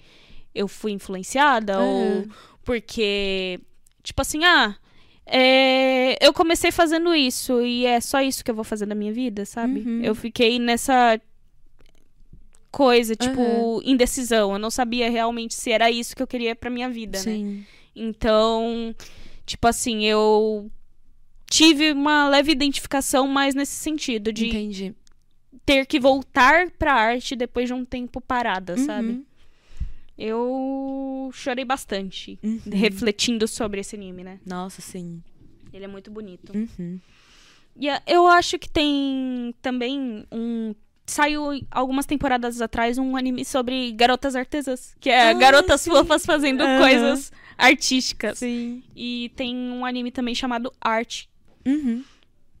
[0.53, 2.25] eu fui influenciada, ou
[2.63, 3.59] porque,
[4.03, 4.75] tipo assim, ah.
[5.29, 9.11] É, eu comecei fazendo isso e é só isso que eu vou fazer na minha
[9.11, 9.81] vida, sabe?
[9.81, 10.01] Uhum.
[10.01, 11.19] Eu fiquei nessa
[12.71, 13.81] coisa, tipo, Aham.
[13.83, 14.53] indecisão.
[14.53, 17.23] Eu não sabia realmente se era isso que eu queria pra minha vida, né?
[17.23, 17.65] Sim.
[17.95, 18.95] Então,
[19.45, 20.71] tipo assim, eu
[21.49, 24.95] tive uma leve identificação mais nesse sentido de Entendi.
[25.65, 29.25] ter que voltar pra arte depois de um tempo parada, sabe?
[30.17, 30.25] Uhum.
[30.25, 32.61] Eu chorei bastante Uhum.
[32.71, 34.39] refletindo sobre esse anime, né?
[34.45, 35.21] Nossa, sim.
[35.73, 36.51] Ele é muito bonito.
[36.55, 36.99] Uhum.
[37.79, 40.73] E eu acho que tem também um.
[41.05, 45.89] Saiu algumas temporadas atrás um anime sobre garotas artesãs, que é Ah, garotas sim.
[45.91, 46.79] fofas fazendo Aham.
[46.81, 48.39] coisas artísticas.
[48.39, 48.83] Sim.
[48.95, 51.25] E tem um anime também chamado Art.
[51.65, 52.03] Uhum.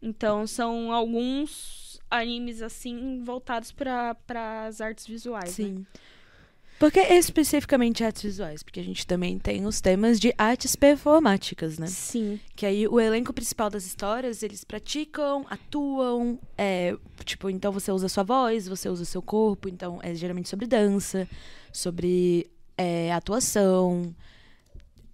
[0.01, 4.15] Então são alguns animes assim voltados para
[4.67, 5.57] as artes visuais.
[5.57, 5.81] né?
[6.79, 8.61] Por que especificamente artes visuais?
[8.61, 11.87] Porque a gente também tem os temas de artes performáticas, né?
[11.87, 12.39] Sim.
[12.55, 18.05] Que aí o elenco principal das histórias, eles praticam, atuam, é, tipo, então você usa
[18.05, 21.27] a sua voz, você usa o seu corpo, então é geralmente sobre dança,
[21.73, 24.15] sobre é, atuação,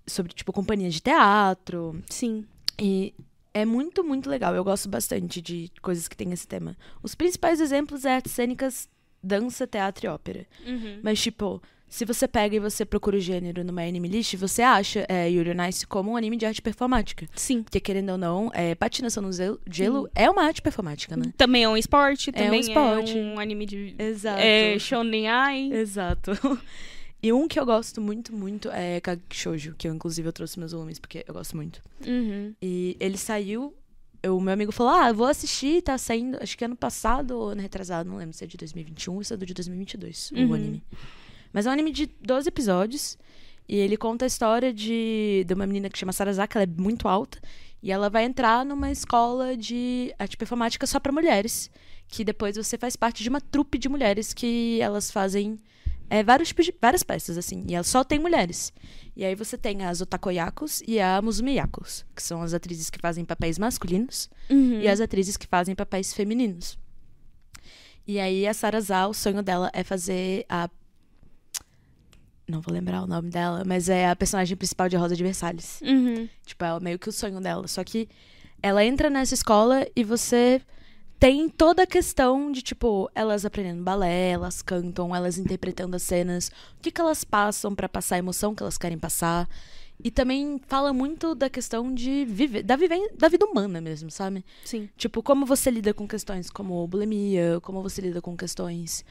[0.06, 2.04] sobre, tipo, companhia de teatro.
[2.10, 2.46] Sim.
[2.78, 3.14] E
[3.54, 4.54] é muito, muito legal.
[4.56, 6.76] Eu gosto bastante de coisas que tem esse tema.
[7.02, 8.90] Os principais exemplos é artes cênicas,
[9.24, 10.46] dança, teatro e ópera.
[10.66, 11.00] Uhum.
[11.02, 15.06] Mas, tipo, se você pega e você procura o gênero numa anime list, você acha
[15.08, 17.28] é, Yuri on Ice como um anime de arte performática.
[17.36, 17.62] Sim.
[17.64, 21.32] Porque, querendo ou não, é, patinação no gelo, gelo é uma arte performática, né?
[21.38, 23.18] Também é um esporte, É um também esporte.
[23.18, 24.42] é um anime de Exato.
[24.42, 25.70] é, shonen ai.
[25.72, 26.32] Exato.
[27.26, 30.60] E um que eu gosto muito, muito é Kageki Shoujo, que eu, inclusive, eu trouxe
[30.60, 31.82] meus volumes, porque eu gosto muito.
[32.06, 32.54] Uhum.
[32.62, 33.74] E ele saiu.
[34.26, 36.38] O meu amigo falou: Ah, vou assistir, tá saindo.
[36.42, 39.34] Acho que ano passado ou ano retrasado, não lembro se é de 2021 ou se
[39.34, 40.50] é do de 2022, Uhum.
[40.50, 40.84] o anime.
[41.52, 43.18] Mas é um anime de 12 episódios.
[43.68, 47.08] E ele conta a história de, de uma menina que chama Sarasaka, ela é muito
[47.08, 47.40] alta.
[47.82, 51.70] E ela vai entrar numa escola de arte performática só pra mulheres.
[52.08, 55.60] Que depois você faz parte de uma trupe de mulheres que elas fazem
[56.10, 57.64] é, vários tipos de, várias peças, assim.
[57.68, 58.72] E ela só tem mulheres.
[59.16, 63.24] E aí você tem as otakoyakos e a musumiyakos, que são as atrizes que fazem
[63.26, 64.82] papéis masculinos Uhum.
[64.82, 66.78] e as atrizes que fazem papéis femininos.
[68.08, 70.70] E aí a Sarazá, o sonho dela é fazer a
[72.48, 75.80] não vou lembrar o nome dela, mas é a personagem principal de Rosa de Versalhes.
[75.82, 76.28] Uhum.
[76.46, 77.68] Tipo, é meio que o sonho dela.
[77.70, 78.10] Só que
[78.62, 80.62] ela entra nessa escola e você
[81.24, 86.50] tem toda a questão de, tipo, elas aprendendo balé, elas cantam, elas interpretando as cenas,
[86.78, 89.48] o que, que elas passam pra passar a emoção que elas querem passar.
[90.04, 94.44] E também fala muito da questão de viver, da, viven da vida humana mesmo, sabe?
[94.66, 94.90] Sim.
[94.98, 99.06] Tipo, como você lida com questões como bulimia, como você lida com questões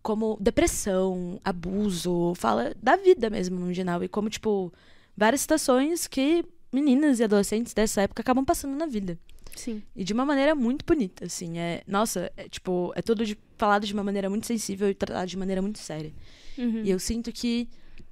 [0.00, 4.04] como depressão, abuso, fala da vida mesmo no geral.
[4.04, 4.72] E como, tipo,
[5.16, 9.18] várias situações que meninas e adolescentes dessa época acabam passando na vida.
[9.56, 9.82] Sim.
[9.94, 11.58] E de uma maneira muito bonita, assim.
[11.58, 15.26] É, nossa, é, tipo, é tudo de- falado de uma maneira muito sensível e tratado
[15.26, 16.12] de maneira muito séria.
[16.56, 16.82] Uhum.
[16.84, 17.68] E eu sinto que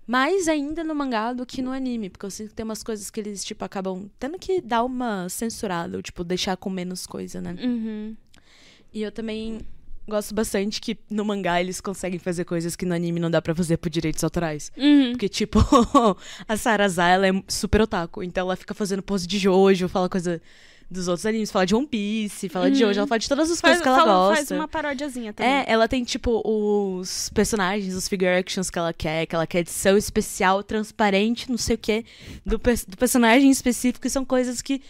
[0.07, 3.11] mais ainda no mangá do que no anime, porque eu sinto que tem umas coisas
[3.11, 7.41] que eles, tipo, acabam tendo que dar uma censurada, ou, tipo, deixar com menos coisa,
[7.41, 7.57] né?
[7.61, 8.16] Uhum.
[8.93, 9.61] E eu também
[10.09, 13.53] gosto bastante que no mangá eles conseguem fazer coisas que no anime não dá pra
[13.53, 14.70] fazer por direitos autorais.
[14.76, 15.11] Uhum.
[15.11, 15.59] Porque, tipo,
[16.47, 20.41] a Sarasa, ela é super otaku, então ela fica fazendo pose de Jojo, fala coisa
[20.91, 22.89] dos outros animes, fala de One Piece, fala de Uhum.
[22.89, 24.37] Jojo, ela fala de todas as Faz, coisas que ela fala- gosta.
[24.37, 25.53] faz uma parodiazinha também.
[25.53, 29.59] É, ela tem, tipo, os personagens, os figure actions que ela quer, que ela quer
[29.61, 32.05] edição especial, transparente, não sei o quê,
[32.45, 34.80] do, do personagem específico, e são coisas que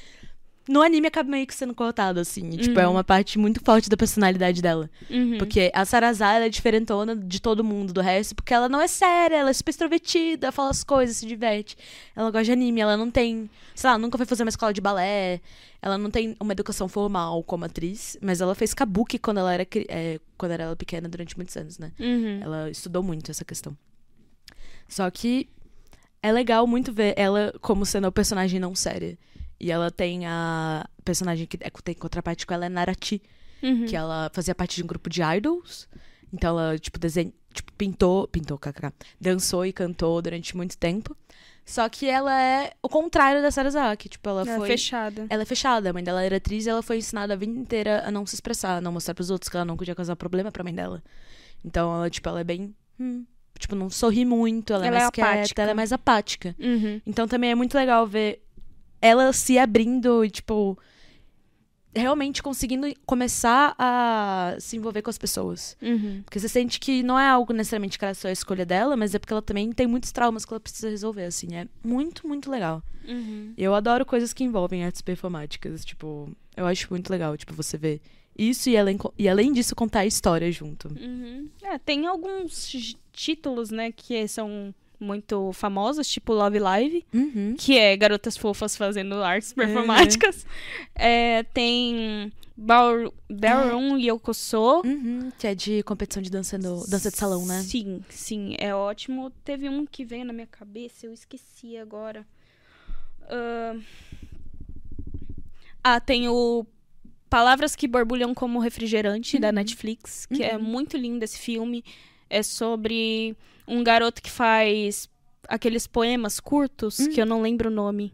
[0.69, 2.51] no anime acaba meio que sendo cortado, assim.
[2.51, 2.95] e, Tipo, é Uhum.
[2.95, 4.91] uma parte muito forte da personalidade dela.
[5.11, 5.39] Uhum.
[5.39, 9.37] Porque a Sarazar, é diferentona de todo mundo, do resto, porque ela não é séria,
[9.37, 11.77] ela é super extrovertida, fala as coisas, se diverte.
[12.17, 14.81] Ela gosta de anime, ela não tem, sei lá, nunca foi fazer uma escola de
[14.81, 15.41] balé,
[15.81, 19.67] ela não tem uma educação formal como atriz, mas ela fez kabuki quando ela era,
[19.89, 21.93] é, quando era pequena, durante muitos anos, né?
[22.01, 22.41] Uhum.
[22.43, 23.77] Ela estudou muito essa questão.
[24.89, 25.49] Só que
[26.23, 29.17] é legal muito ver ela como sendo a personagem não séria.
[29.59, 33.22] E ela tem a personagem que é- tem contraparte com ela é Narati,
[33.62, 33.86] Uhum.
[33.86, 35.88] que ela fazia parte de um grupo de idols.
[36.32, 41.16] Então ela, tipo, desenha, tipo, pintou, pintou, kkk, dançou e cantou durante muito tempo.
[41.64, 45.26] Só que ela é o contrário da Sarasaki, tipo, ela É foi fechada.
[45.28, 48.04] ela é fechada, a mãe dela era atriz e ela foi ensinada a vida inteira
[48.07, 50.52] a não se expressar, a não mostrar pros outros que ela não podia causar problema
[50.52, 51.02] pra mãe dela.
[51.64, 52.72] Então, ela, tipo, ela é bem.
[53.00, 53.24] hum,
[53.59, 55.62] tipo, não sorri muito, ela, Ela é é mais quieta, apática.
[55.62, 56.54] ela é mais apática.
[56.59, 57.00] Uhum.
[57.07, 58.42] Então também é muito legal ver
[59.07, 60.78] ela se abrindo e, tipo,
[61.94, 65.76] realmente conseguindo começar a se envolver com as pessoas.
[65.80, 66.22] Uhum.
[66.24, 69.14] Porque você sente que não é algo necessariamente que era só a escolha dela, mas
[69.14, 71.54] é porque ela também tem muitos traumas que ela precisa resolver, assim.
[71.54, 72.82] É muito, muito legal.
[73.09, 73.54] Uhum.
[73.57, 75.84] Eu adoro coisas que envolvem artes performáticas.
[75.84, 78.00] Tipo, eu acho muito legal, tipo, você ver
[78.38, 80.88] isso e além, e além disso contar a história junto.
[80.88, 81.48] Uhum.
[81.62, 82.70] É, tem alguns
[83.12, 87.55] títulos, né, que são muito famosos, tipo Love Live, Uhum.
[87.59, 90.47] que é garotas fofas fazendo artes performáticas.
[90.94, 94.82] É, tem Ballroom Ballroom Yokoso.
[94.84, 95.30] Uhum.
[95.38, 97.61] Que é de competição de dança, no, dança de salão, né?
[97.62, 99.30] Sim, sim, é ótimo.
[99.44, 102.26] Teve um que veio na minha cabeça, eu esqueci agora.
[103.28, 103.80] Ahn.
[105.82, 106.66] Ah, tem o
[107.28, 109.55] Palavras que Borbulham como Refrigerante, da Uhum.
[109.55, 110.62] Netflix, que é Uhum.
[110.62, 111.84] muito lindo esse filme.
[112.30, 113.36] É sobre
[113.67, 115.09] um garoto que faz
[115.49, 117.11] aqueles poemas curtos, Uhum.
[117.11, 118.12] que eu não lembro o nome.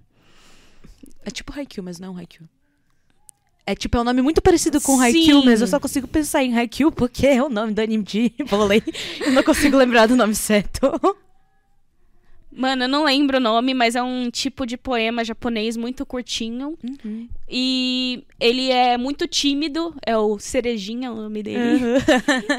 [1.25, 2.49] É tipo Haikyuu, mas não Haikyuu.
[3.65, 5.47] É tipo, é um nome muito parecido com Haikyuu, Sim.
[5.47, 8.83] mas eu só consigo pensar em Haikyuu porque é o nome do anime de vôlei.
[9.21, 10.81] Eu não consigo lembrar do nome certo.
[12.55, 16.77] Mano, eu não lembro o nome, mas é um tipo de poema japonês muito curtinho.
[16.85, 17.27] Uhum.
[17.49, 21.81] E ele é muito tímido, é o Cerejinha o nome dele.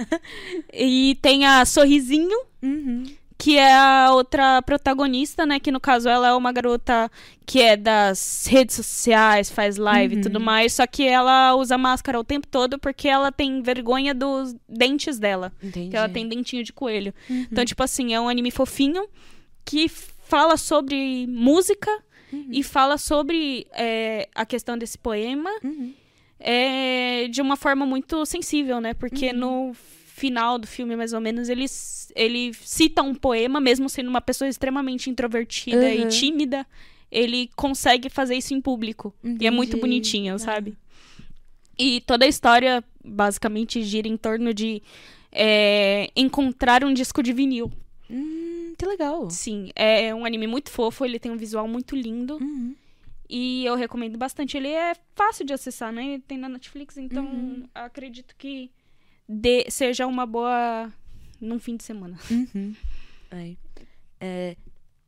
[0.74, 3.04] E tem a Sorrisinho, Uhum.
[3.38, 5.60] que é a outra protagonista, né?
[5.60, 7.12] Que no caso ela é uma garota
[7.46, 10.74] que é das redes sociais, faz live e tudo mais.
[10.74, 15.52] Só que ela usa máscara o tempo todo porque ela tem vergonha dos dentes dela.
[15.62, 15.90] Entendi.
[15.90, 17.14] Que ela tem dentinho de coelho.
[17.30, 19.06] Então, tipo assim, é um anime fofinho
[19.66, 21.92] que fala sobre música
[22.50, 25.94] e fala sobre é, a questão desse poema Uhum.
[26.40, 28.94] é, de uma forma muito sensível, né?
[28.94, 31.66] Porque no final do filme, mais ou menos, ele,
[32.16, 36.08] ele cita um poema, mesmo sendo uma pessoa extremamente introvertida e Uhum.
[36.10, 36.66] tímida,
[37.12, 39.14] ele consegue fazer isso em público.
[39.40, 39.82] E é muito Entendi.
[39.82, 40.76] bonitinho, sabe?
[41.78, 44.82] E toda a história, basicamente, gira em torno de
[45.32, 47.72] é, encontrar um disco de vinil.
[48.10, 49.30] Hum, que legal.
[49.30, 52.38] Sim, é um anime muito fofo, ele tem um visual muito lindo.
[52.38, 52.76] Uhum.
[53.30, 54.58] E eu recomendo bastante.
[54.58, 56.06] Ele é fácil de acessar, né?
[56.06, 57.68] Ele tem na Netflix, então Uhum.
[57.74, 58.70] acredito que
[59.28, 60.92] dê- seja uma boa
[61.42, 62.18] num fim de semana.
[62.30, 62.76] Uhum.
[63.32, 63.56] É.
[64.20, 64.58] É,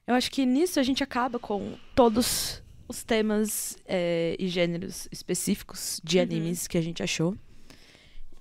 [0.08, 6.02] eu acho que nisso a gente acaba com todos os temas é, e gêneros específicos
[6.04, 6.24] de Uhum.
[6.24, 7.36] animes que a gente achou.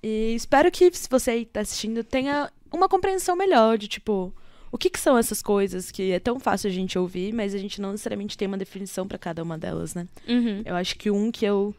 [0.02, 4.34] E espero que, se você tá assistindo, tenha uma compreensão melhor de, tipo,
[4.74, 7.58] o que, que são essas coisas que é tão fácil a gente ouvir, mas a
[7.58, 10.08] gente não necessariamente tem uma definição pra cada uma delas, né?
[10.28, 10.62] Uhum.
[10.64, 11.72] Eu acho que um que eu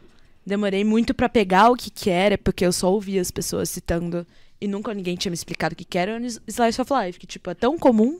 [0.45, 4.25] demorei muito pra pegar o que que era, porque eu só ouvia as pessoas citando
[4.61, 7.27] e nunca ninguém tinha me explicado o que que era, o Slice of Life, que
[7.27, 8.17] tipo é tão comum,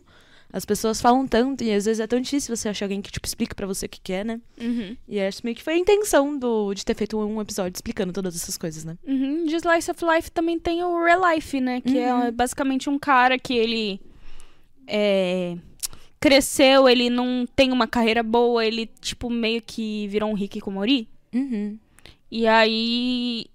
[0.51, 3.25] as pessoas falam tanto e às vezes é tão difícil você achar alguém que tipo
[3.25, 4.41] explique pra você o que que é, né?
[4.59, 4.97] Uhum.
[5.07, 8.35] E acho meio que foi a intenção do de ter feito um episódio explicando todas
[8.35, 8.97] essas coisas, né?
[9.07, 9.45] Uhum.
[9.45, 11.79] De Slice of Life também tem o Real Life, né?
[11.79, 12.23] Que Uhum.
[12.23, 14.01] é basicamente um cara que ele
[14.87, 15.57] é,
[16.19, 21.07] cresceu, ele não tem uma carreira boa, ele, tipo, meio que virou um hikikomori.
[21.33, 21.77] Uhum.
[22.31, 23.45] E aí,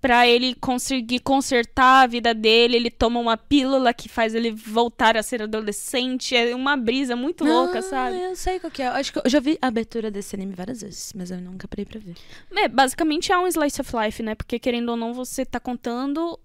[0.00, 5.16] pra ele conseguir consertar a vida dele, ele toma uma pílula que faz ele voltar
[5.16, 6.36] a ser adolescente.
[6.36, 8.20] É uma brisa muito louca, Ah, sabe?
[8.20, 8.88] Eu sei qual que é.
[8.88, 11.84] Acho que eu já vi a abertura desse anime várias vezes, mas eu nunca parei
[11.84, 12.14] pra ver.
[12.54, 14.34] É, basicamente é um slice of life, né?
[14.34, 16.38] Porque querendo ou não, você tá contando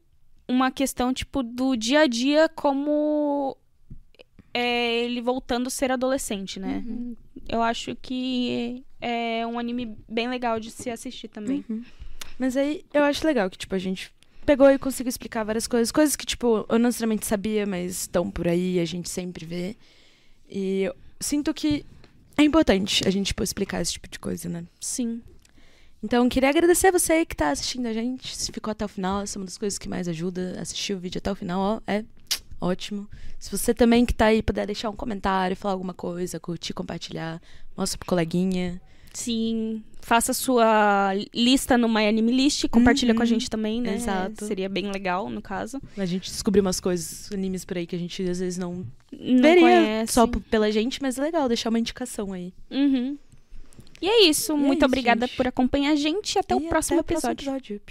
[0.48, 3.58] uma questão, tipo, do dia a dia como
[4.54, 6.84] é, ele voltando a ser adolescente, né?
[7.48, 11.64] Eu acho que é um anime bem legal de se assistir também.
[11.70, 11.84] Uhum.
[12.40, 14.12] Mas aí eu acho legal que, tipo, a gente
[14.46, 15.92] pegou e conseguiu explicar várias coisas.
[15.92, 19.76] Coisas que, tipo, eu não necessariamente sabia, mas estão por aí, a gente sempre vê.
[20.50, 21.86] E eu sinto que
[22.38, 24.64] é importante a gente, tipo, explicar esse tipo de coisa, né?
[24.80, 25.22] Sim.
[26.02, 28.36] Então, queria agradecer a você que tá assistindo a gente.
[28.36, 30.56] Se ficou até o final, essa é uma das coisas que mais ajuda.
[30.62, 32.06] Assistir o vídeo até o final, ó, é
[32.60, 33.08] ótimo.
[33.40, 37.42] Se você também que tá aí puder deixar um comentário, falar alguma coisa, curtir, compartilhar,
[37.76, 38.82] mostra pro coleguinha.
[39.14, 39.84] Sim.
[40.02, 43.28] Faça sua lista no My Anime List, compartilha com a Uhum.
[43.28, 43.96] gente também, né?
[43.96, 44.46] Exato.
[44.46, 45.82] Seria bem legal, no caso.
[45.98, 49.42] A gente descobriu umas coisas, animes por aí que a gente às vezes não Não
[49.42, 50.14] veria conhece.
[50.14, 52.54] só pela gente, mas é legal deixar uma indicação aí.
[52.72, 53.18] Uhum.
[54.02, 54.52] E é isso.
[54.54, 55.36] E é Muito isso, obrigada gente.
[55.36, 56.38] por acompanhar a gente.
[56.40, 57.76] Até E o próximo até o próximo episódio.
[57.78, 57.82] episódio.